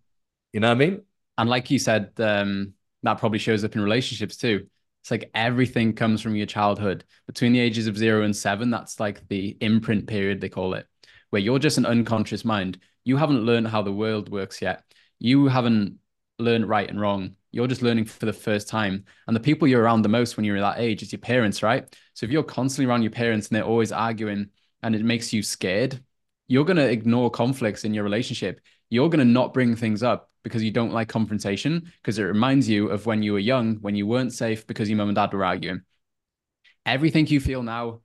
[0.53, 1.03] you know what I mean.
[1.37, 4.67] And like you said, um, that probably shows up in relationships too.
[5.03, 8.71] It's like everything comes from your childhood between the ages of zero and seven.
[8.71, 10.87] That's like the imprint period they call it,
[11.31, 12.79] where you're just an unconscious mind.
[13.05, 14.83] You haven't learned how the world works yet.
[15.19, 15.99] You haven't
[16.39, 17.37] learned right and wrong.
[17.55, 19.05] You're just learning for the first time.
[19.29, 21.87] And the people you're around the most when you're that age is your parents, right?
[22.15, 24.49] So if you're constantly around your parents and they're always arguing
[24.83, 26.03] and it makes you scared,
[26.49, 28.61] you're going to ignore conflicts in your relationship.
[28.91, 32.69] You're going to not bring things up because you don't like confrontation because it reminds
[32.69, 35.33] you of when you were young, when you weren't safe because your mum and dad
[35.33, 35.83] were arguing.
[36.85, 38.01] Everything you feel now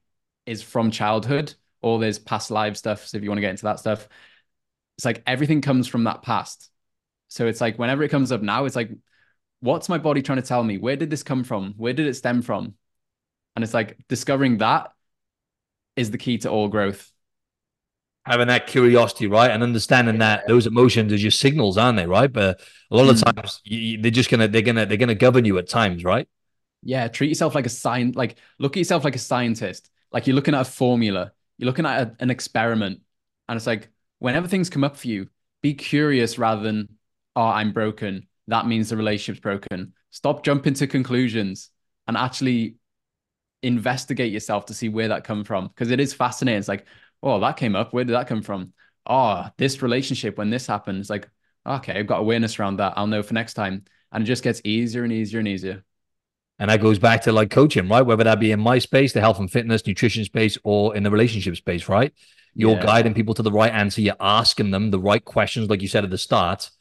[0.45, 3.07] is from childhood, or there's past life stuff.
[3.07, 4.07] So if you want to get into that stuff,
[4.97, 6.69] it's like everything comes from that past.
[7.29, 8.91] So it's like whenever it comes up now, it's like
[9.61, 10.77] what's my body trying to tell me?
[10.77, 11.73] Where did this come from?
[11.77, 12.75] Where did it stem from?
[13.55, 14.91] And it's like discovering that
[15.95, 17.11] is the key to all growth.
[18.25, 20.37] Having that curiosity, right, and understanding yeah.
[20.37, 22.05] that those emotions are just signals, aren't they?
[22.05, 23.35] Right, but a lot of mm.
[23.35, 26.27] times you, they're just gonna they're gonna they're gonna govern you at times, right?
[26.83, 29.89] Yeah, treat yourself like a sign, like look at yourself like a scientist.
[30.11, 33.01] Like you're looking at a formula, you're looking at a, an experiment,
[33.47, 33.89] and it's like
[34.19, 35.27] whenever things come up for you,
[35.61, 36.89] be curious rather than
[37.35, 39.93] oh, I'm broken that means the relationship's broken.
[40.11, 41.69] Stop jumping to conclusions
[42.07, 42.75] and actually
[43.61, 46.59] investigate yourself to see where that come from because it is fascinating.
[46.59, 46.85] It's like,
[47.21, 47.93] oh, that came up.
[47.93, 48.73] Where did that come from?
[49.05, 51.29] Oh, this relationship when this happened, it's like,
[51.65, 52.93] okay, I've got awareness around that.
[52.95, 53.83] I'll know for next time.
[54.11, 55.83] And it just gets easier and easier and easier.
[56.57, 58.01] And that goes back to like coaching, right?
[58.01, 61.11] Whether that be in my space, the health and fitness, nutrition space, or in the
[61.11, 62.11] relationship space, right?
[62.55, 62.85] You're yeah.
[62.85, 64.01] guiding people to the right answer.
[64.01, 66.71] You're asking them the right questions, like you said at the start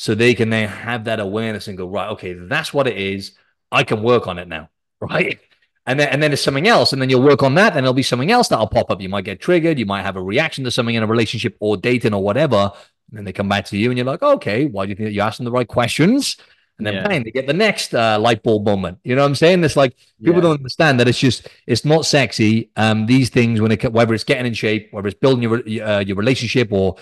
[0.00, 3.32] so they can then have that awareness and go right okay that's what it is
[3.70, 4.68] i can work on it now
[5.00, 5.38] right
[5.86, 7.92] and then and then there's something else and then you'll work on that and there'll
[7.92, 10.64] be something else that'll pop up you might get triggered you might have a reaction
[10.64, 12.72] to something in a relationship or dating or whatever
[13.10, 15.08] and then they come back to you and you're like okay why do you think
[15.08, 16.38] that you're asking the right questions
[16.78, 17.08] and then yeah.
[17.08, 19.00] bang, they get the next uh, light bulb moment.
[19.04, 19.62] You know what I'm saying?
[19.64, 20.40] It's like people yeah.
[20.40, 22.70] don't understand that it's just it's not sexy.
[22.74, 26.00] Um, these things when it whether it's getting in shape, whether it's building your uh,
[26.00, 26.96] your relationship or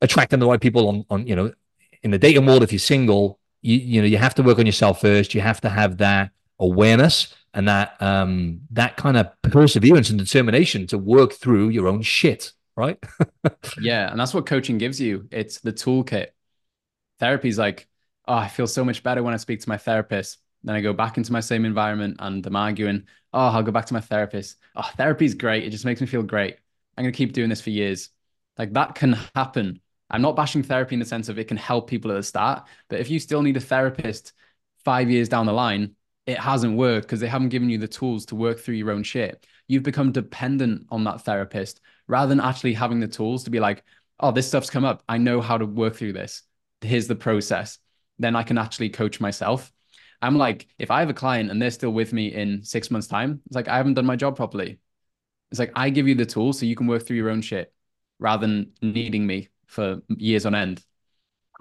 [0.00, 1.52] attracting the right people on on you know
[2.06, 4.64] in the dating world, if you're single, you you know you have to work on
[4.64, 5.34] yourself first.
[5.34, 6.30] You have to have that
[6.60, 12.02] awareness and that um that kind of perseverance and determination to work through your own
[12.02, 12.96] shit, right?
[13.80, 15.26] yeah, and that's what coaching gives you.
[15.32, 16.28] It's the toolkit.
[17.18, 17.88] Therapy's like,
[18.28, 20.38] oh, I feel so much better when I speak to my therapist.
[20.62, 23.04] Then I go back into my same environment and I'm arguing.
[23.32, 24.58] Oh, I'll go back to my therapist.
[24.76, 25.64] Oh, therapy's great.
[25.64, 26.56] It just makes me feel great.
[26.96, 28.10] I'm gonna keep doing this for years.
[28.58, 29.80] Like that can happen
[30.10, 32.66] I'm not bashing therapy in the sense of it can help people at the start,
[32.88, 34.32] but if you still need a therapist
[34.84, 35.96] five years down the line,
[36.26, 39.02] it hasn't worked because they haven't given you the tools to work through your own
[39.02, 39.46] shit.
[39.68, 43.84] You've become dependent on that therapist rather than actually having the tools to be like,
[44.20, 45.02] oh, this stuff's come up.
[45.08, 46.42] I know how to work through this.
[46.80, 47.78] Here's the process.
[48.18, 49.72] Then I can actually coach myself.
[50.22, 53.08] I'm like, if I have a client and they're still with me in six months'
[53.08, 54.78] time, it's like I haven't done my job properly.
[55.50, 57.72] It's like I give you the tools so you can work through your own shit
[58.18, 60.82] rather than needing me for years on end.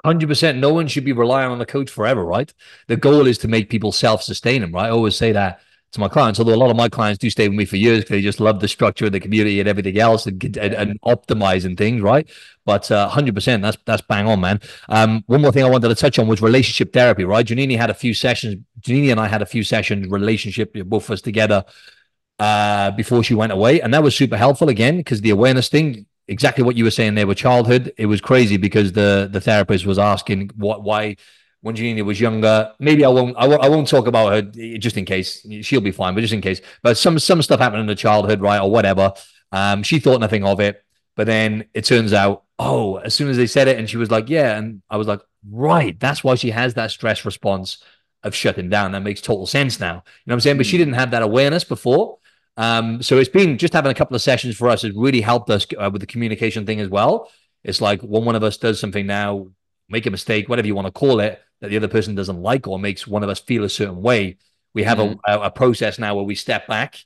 [0.06, 2.54] 100% no one should be relying on the coach forever right?
[2.88, 4.88] The goal is to make people self-sustaining right?
[4.88, 5.62] I always say that
[5.94, 8.00] to my clients although a lot of my clients do stay with me for years
[8.00, 11.02] because they just love the structure of the community and everything else and, and, and
[11.02, 12.30] optimizing things right?
[12.66, 14.60] But uh, 100% that's that's bang on man.
[14.90, 17.46] Um, one more thing i wanted to touch on was relationship therapy right?
[17.46, 21.12] Janini had a few sessions janini and i had a few sessions relationship both of
[21.12, 21.64] us together
[22.38, 26.06] uh, before she went away and that was super helpful again because the awareness thing
[26.28, 27.94] exactly what you were saying there with childhood.
[27.98, 31.18] It was crazy because the the therapist was asking what why
[31.66, 32.72] when Janini was younger.
[32.80, 34.42] Maybe I won't, I won't, I won't talk about her
[34.78, 36.62] just in case she'll be fine, but just in case.
[36.84, 39.14] But some some stuff happened in the childhood, right, or whatever.
[39.52, 40.84] Um, she thought nothing of it,
[41.16, 44.12] but then it turns out, oh, as soon as they said it, and she was
[44.12, 47.80] like, yeah, and I was like, right, that's why she has that stress response
[48.22, 48.92] of shutting down.
[48.92, 49.94] That makes total sense now.
[49.94, 50.58] You know what I'm saying?
[50.58, 50.82] But she hmm.
[50.82, 52.20] didn't have that awareness before.
[52.58, 55.50] Um, so it's been just having a couple of sessions for us has really helped
[55.50, 57.30] us uh, with the communication thing as well.
[57.64, 59.48] It's like when one of us does something now,
[59.90, 62.68] make a mistake, whatever you want to call it, that the other person doesn't like
[62.68, 64.38] or makes one of us feel a certain way.
[64.74, 65.20] We have mm.
[65.26, 66.98] a, a process now where we step back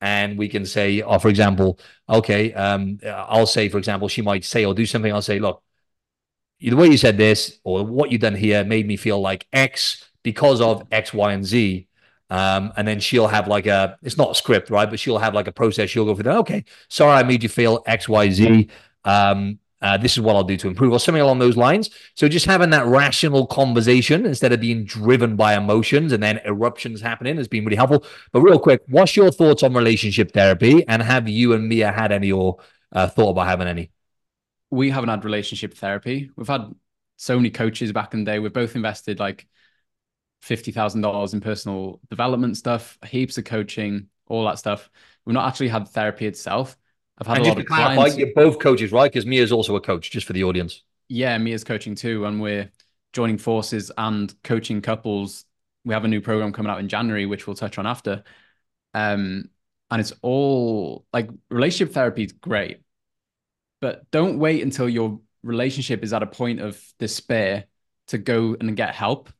[0.00, 1.78] and we can say, or oh, for example,
[2.08, 5.12] okay, um, I'll say, for example, she might say or do something.
[5.12, 5.62] I'll say, look,
[6.60, 10.10] the way you said this or what you've done here made me feel like X
[10.22, 11.86] because of X, Y, and Z.
[12.30, 14.88] Um, and then she'll have like a, it's not a script, right?
[14.88, 15.90] But she'll have like a process.
[15.90, 16.36] She'll go for that.
[16.38, 18.68] Okay, sorry, I made you feel X, Y, Z.
[19.04, 21.88] Um, uh, this is what I'll do to improve, or something along those lines.
[22.14, 27.00] So just having that rational conversation instead of being driven by emotions and then eruptions
[27.00, 28.04] happening has been really helpful.
[28.30, 32.12] But real quick, what's your thoughts on relationship therapy, and have you and Mia had
[32.12, 32.58] any or
[32.92, 33.90] uh, thought about having any?
[34.70, 36.30] We haven't had relationship therapy.
[36.36, 36.72] We've had
[37.16, 38.38] so many coaches back in the day.
[38.38, 39.46] We've both invested like
[40.40, 44.90] fifty thousand dollars in personal development stuff, heaps of coaching, all that stuff.
[45.24, 46.76] We've not actually had therapy itself.
[47.18, 48.16] I've had and a lot of clarify, clients.
[48.16, 49.10] You're both coaches, right?
[49.10, 50.82] Because Mia's also a coach, just for the audience.
[51.08, 52.70] Yeah, Mia's coaching too, and we're
[53.12, 55.44] joining forces and coaching couples.
[55.84, 58.22] We have a new program coming out in January, which we'll touch on after.
[58.94, 59.50] Um,
[59.90, 62.80] and it's all like relationship therapy is great,
[63.80, 67.64] but don't wait until your relationship is at a point of despair
[68.08, 69.30] to go and get help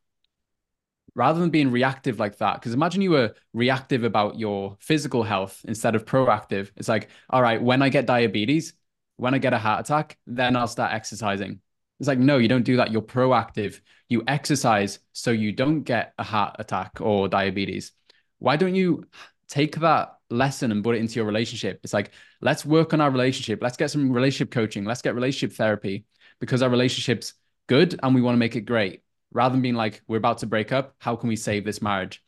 [1.15, 2.55] rather than being reactive like that.
[2.55, 6.71] Because imagine you were reactive about your physical health instead of proactive.
[6.77, 8.73] It's like all right when i get diabetes
[9.17, 11.59] when i get a heart attack then i'll start exercising.
[11.99, 12.91] It's like no you don't do that.
[12.91, 13.79] You're proactive.
[14.09, 17.91] You exercise so you don't get a heart attack or diabetes.
[18.39, 19.05] Why don't you
[19.47, 21.81] take that lesson and put it into your relationship?
[21.83, 23.61] It's like let's work on our relationship.
[23.61, 24.85] Let's get some relationship coaching.
[24.85, 26.05] Let's get relationship therapy
[26.39, 27.33] because our relationship's
[27.67, 29.01] good and we want to make it great
[29.31, 32.23] rather than being like, we're about to break up, how can we save this marriage?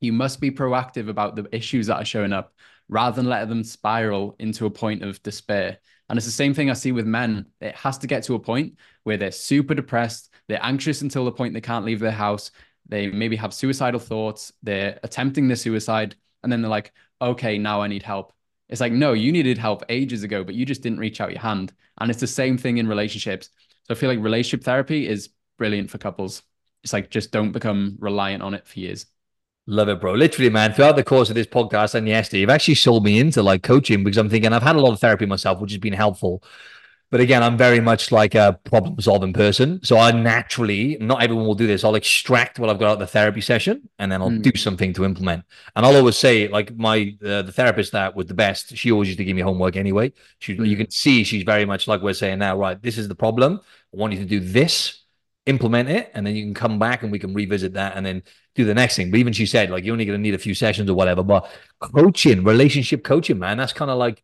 [0.00, 2.54] You must be proactive about the issues that are showing up
[2.88, 5.78] rather than let them spiral into a point of despair.
[6.08, 7.46] And it's the same thing I see with men.
[7.60, 11.32] It has to get to a point where they're super depressed, they're anxious until the
[11.32, 12.50] point they can't leave their house,
[12.88, 17.80] they maybe have suicidal thoughts, they're attempting the suicide, and then they're like, okay, now
[17.80, 18.32] I need help.
[18.68, 21.40] It's like, no, you needed help ages ago, but you just didn't reach out your
[21.40, 21.72] hand.
[22.00, 23.50] And it's the same thing in relationships.
[23.86, 25.30] So I feel like relationship therapy is
[25.60, 26.42] brilliant for couples.
[26.82, 29.04] It's like just don't become reliant on it for years.
[29.66, 30.14] Love it, bro.
[30.14, 33.42] Literally, man, throughout the course of this podcast and yesterday, you've actually sold me into
[33.42, 35.92] like coaching because I'm thinking I've had a lot of therapy myself, which has been
[35.92, 36.42] helpful.
[37.10, 39.80] But again, I'm very much like a problem solving person.
[39.82, 41.84] So I naturally, not everyone will do this.
[41.84, 44.42] I'll extract what I've got out of the therapy session and then I'll mm.
[44.42, 45.44] do something to implement.
[45.76, 49.08] And I'll always say, like my uh, the therapist that was the best, she always
[49.08, 50.12] used to give me homework anyway.
[50.38, 50.66] She, mm.
[50.66, 52.80] you can see she's very much like we're saying now, right?
[52.80, 53.60] This is the problem.
[53.92, 54.99] I want you to do this
[55.50, 58.22] implement it and then you can come back and we can revisit that and then
[58.54, 59.10] do the next thing.
[59.10, 61.22] But even she said, like, you're only going to need a few sessions or whatever.
[61.22, 64.22] But coaching, relationship coaching, man, that's kind of like,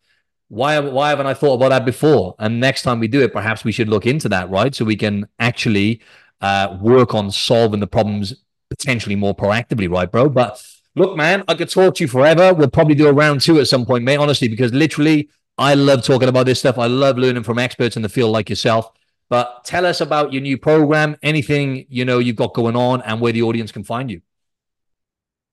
[0.49, 2.35] why, why haven't I thought about that before?
[2.39, 4.75] And next time we do it, perhaps we should look into that, right?
[4.75, 6.01] So we can actually
[6.41, 8.35] uh, work on solving the problems
[8.71, 10.29] potentially more proactively, right, bro?
[10.29, 10.63] But
[10.95, 12.55] look, man, I could talk to you forever.
[12.55, 16.03] We'll probably do a round two at some point, mate, honestly, because literally I love
[16.03, 16.79] talking about this stuff.
[16.79, 18.91] I love learning from experts in the field like yourself.
[19.29, 23.21] But tell us about your new program, anything you know you've got going on, and
[23.21, 24.21] where the audience can find you.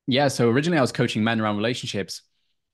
[0.06, 2.22] Yeah, so originally I was coaching men around relationships.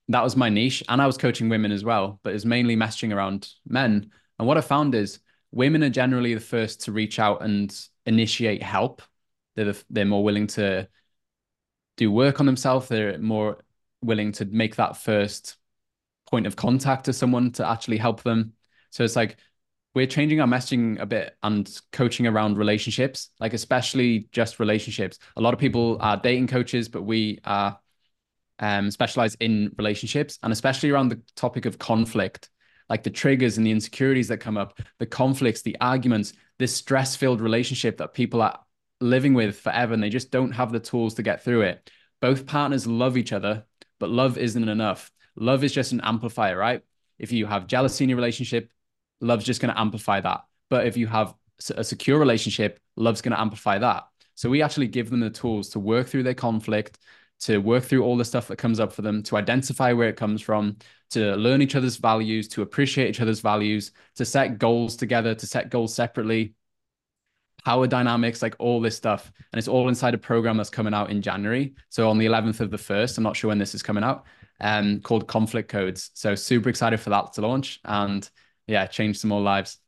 [0.10, 3.16] That was my niche, and I was coaching women as well, but it's mainly messaging
[3.16, 4.12] around men.
[4.38, 5.20] And what I found is
[5.52, 7.74] women are generally the first to reach out and
[8.06, 9.02] initiate help.
[9.56, 10.88] They're the, they're more willing to
[11.98, 12.88] do work on themselves.
[12.88, 13.64] They're more
[14.02, 15.58] willing to make that first
[16.30, 18.54] point of contact to someone to actually help them.
[18.92, 19.38] So it's like
[19.96, 25.18] we're changing our messaging a bit and coaching around relationships, like especially just relationships.
[25.36, 27.80] A lot of people are dating coaches, but we are
[28.60, 32.50] um, specialize in relationships and especially around the topic of conflict,
[32.90, 37.16] like the triggers and the insecurities that come up, the conflicts, the arguments, this stress
[37.16, 38.60] filled relationship that people are
[39.02, 41.90] living with forever and they just don't have the tools to get through it.
[42.22, 43.66] Both partners love each other,
[43.98, 45.10] but love isn't enough.
[45.36, 46.82] Love is just an amplifier, right?
[47.18, 48.70] If you have jealousy in your relationship,
[49.22, 50.42] love's just going to amplify that.
[50.70, 51.34] But if you have
[51.76, 54.04] a secure relationship, love's going to amplify that.
[54.36, 56.98] So we actually give them the tools to work through their conflict,
[57.42, 60.16] to work through all the stuff that comes up for them, to identify where it
[60.18, 60.78] comes from,
[61.12, 65.48] to learn each other's values, to appreciate each other's values, to set goals together, to
[65.48, 66.54] set goals separately.
[67.66, 69.32] power dynamics, like all this stuff.
[69.52, 71.74] And it's all inside a program that's coming out in January.
[71.90, 74.26] So on the 11th of the 1st, I'm not sure when this is coming out,
[74.62, 76.12] um, called Conflict Codes.
[76.14, 78.30] So super excited for that to launch and
[78.70, 79.80] yeah, change some more lives.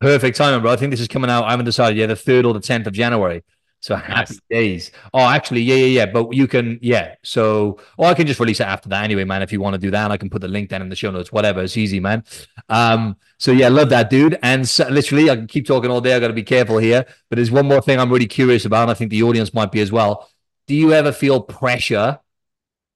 [0.00, 0.72] Perfect timing, bro.
[0.72, 1.44] I think this is coming out.
[1.44, 1.96] I haven't decided.
[1.96, 3.42] Yeah, the 3rd or the 10th of January.
[3.80, 4.40] So happy nice.
[4.50, 4.90] days.
[5.14, 6.06] Oh, actually, yeah, yeah, yeah.
[6.06, 7.14] But you can, yeah.
[7.22, 9.42] So, or I can just release it after that anyway, man.
[9.42, 11.10] If you want to do that, I can put the link down in the show
[11.10, 11.30] notes.
[11.30, 12.24] Whatever, it's easy, man.
[12.68, 14.38] Um, so yeah, love that, dude.
[14.42, 16.14] And so, literally, I can keep talking all day.
[16.14, 17.06] I got to be careful here.
[17.28, 19.70] But there's one more thing I'm really curious about, and I think the audience might
[19.70, 20.28] be as well.
[20.66, 22.18] Do you ever feel pressure,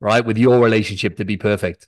[0.00, 1.86] right, with your relationship to be perfect?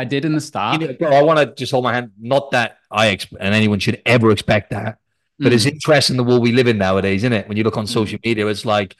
[0.00, 0.80] I did in the start.
[0.80, 2.12] You know, bro, I want to just hold my hand.
[2.18, 4.98] Not that I exp- and anyone should ever expect that
[5.40, 5.54] but mm.
[5.54, 7.48] it's interesting the world we live in nowadays, isn't it?
[7.48, 7.88] When you look on mm.
[7.88, 8.94] social media, it's like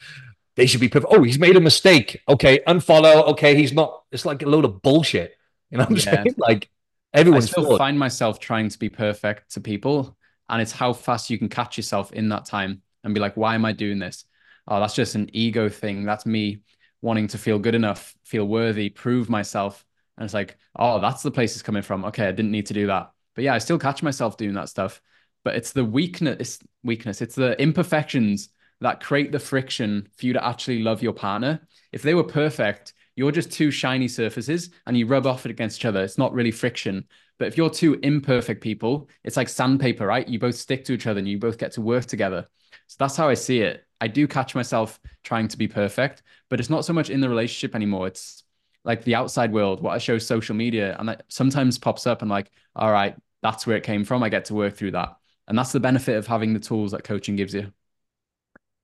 [0.56, 1.12] they should be perfect.
[1.14, 2.20] Oh, he's made a mistake.
[2.28, 3.28] Okay, unfollow.
[3.28, 4.02] Okay, he's not.
[4.10, 5.36] It's like a load of bullshit.
[5.70, 6.22] You know what I'm yeah.
[6.22, 6.34] saying?
[6.38, 6.70] Like
[7.12, 7.48] everyone's.
[7.48, 10.16] I still find myself trying to be perfect to people,
[10.48, 13.54] and it's how fast you can catch yourself in that time and be like, "Why
[13.54, 14.24] am I doing this?
[14.66, 16.04] Oh, that's just an ego thing.
[16.04, 16.60] That's me
[17.02, 19.84] wanting to feel good enough, feel worthy, prove myself."
[20.20, 22.04] And it's like, "Oh, that's the place it's coming from.
[22.04, 24.68] Okay, I didn't need to do that." But yeah, I still catch myself doing that
[24.68, 25.00] stuff.
[25.44, 28.50] But it's the weakness it's weakness it's the imperfections
[28.82, 31.66] that create the friction for you to actually love your partner.
[31.92, 35.78] If they were perfect you're just two shiny surfaces and you rub off it against
[35.78, 36.02] each other.
[36.02, 37.04] It's not really friction.
[37.38, 40.28] But if you're two imperfect people it's like sandpaper right?
[40.28, 42.46] You both stick to each other and you both get to work together.
[42.86, 43.84] So that's how i see it.
[44.00, 47.28] I do catch myself trying to be perfect but it's not so much in the
[47.28, 48.06] relationship anymore.
[48.08, 48.44] It's
[48.84, 52.30] like the outside world what i show social media and that sometimes pops up and
[52.30, 55.16] like all right that's where it came from i get to work through that
[55.50, 57.72] and that's the benefit of having the tools that coaching gives you.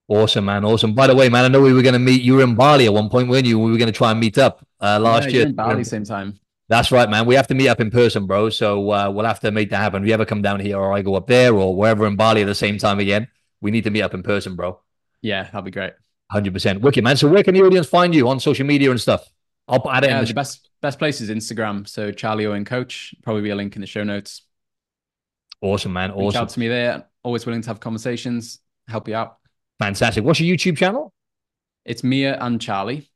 [0.09, 0.65] Awesome, man.
[0.65, 0.95] Awesome.
[0.95, 2.23] By the way, man, I know we were going to meet.
[2.23, 3.57] You were in Bali at one point, weren't you?
[3.61, 5.47] We were going to try and meet up uh, last yeah, year.
[5.47, 6.41] In Bali, same time.
[6.69, 7.25] That's right, man.
[7.25, 8.51] We have to meet up in person, bro.
[8.51, 10.03] So uh, we'll have to make that happen.
[10.03, 12.43] If you ever come down here, or I go up there, or wherever in Bali
[12.43, 13.29] at the same time again,
[13.61, 14.81] we need to meet up in person, bro.
[15.23, 15.93] Yeah, that'd be great.
[16.33, 17.17] Hundred percent, wicked, man.
[17.17, 19.31] So where can the audience find you on social media and stuff?
[19.69, 20.11] I'll add it.
[20.11, 21.89] Yeah, the, the best best place is Instagram.
[21.89, 23.15] So Charlie Owen Coach.
[23.23, 24.43] Probably be a link in the show notes.
[25.61, 26.11] Awesome, man.
[26.11, 26.27] Awesome.
[26.27, 29.39] Reach out to me there always willing to have conversations, help you out.
[29.81, 30.25] Fantastic.
[30.25, 31.13] What's your YouTube channel?
[31.85, 33.11] It's Mia and Charlie.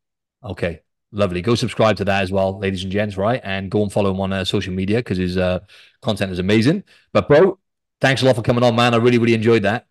[0.44, 0.80] Okay.
[1.12, 1.42] Lovely.
[1.42, 3.40] Go subscribe to that as well, ladies and gents, right?
[3.42, 5.60] And go and follow him on uh, social media because his uh,
[6.02, 6.82] content is amazing.
[7.12, 7.58] But, bro,
[8.00, 8.94] thanks a lot for coming on, man.
[8.94, 9.86] I really, really enjoyed that.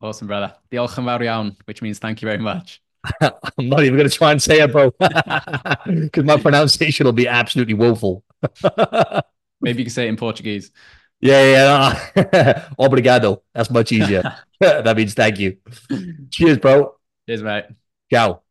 [0.00, 0.54] Awesome, brother.
[0.70, 2.82] The which means thank you very much.
[3.20, 4.90] I'm not even going to try and say it, bro,
[5.86, 8.24] because my pronunciation will be absolutely woeful.
[9.60, 10.70] Maybe you can say it in Portuguese.
[11.20, 12.68] Yeah, yeah.
[12.78, 13.42] Obrigado.
[13.54, 14.22] That's much easier.
[14.60, 15.56] that means thank you.
[16.30, 16.96] Cheers, bro.
[17.26, 17.64] Cheers, mate.
[18.12, 18.42] Ciao.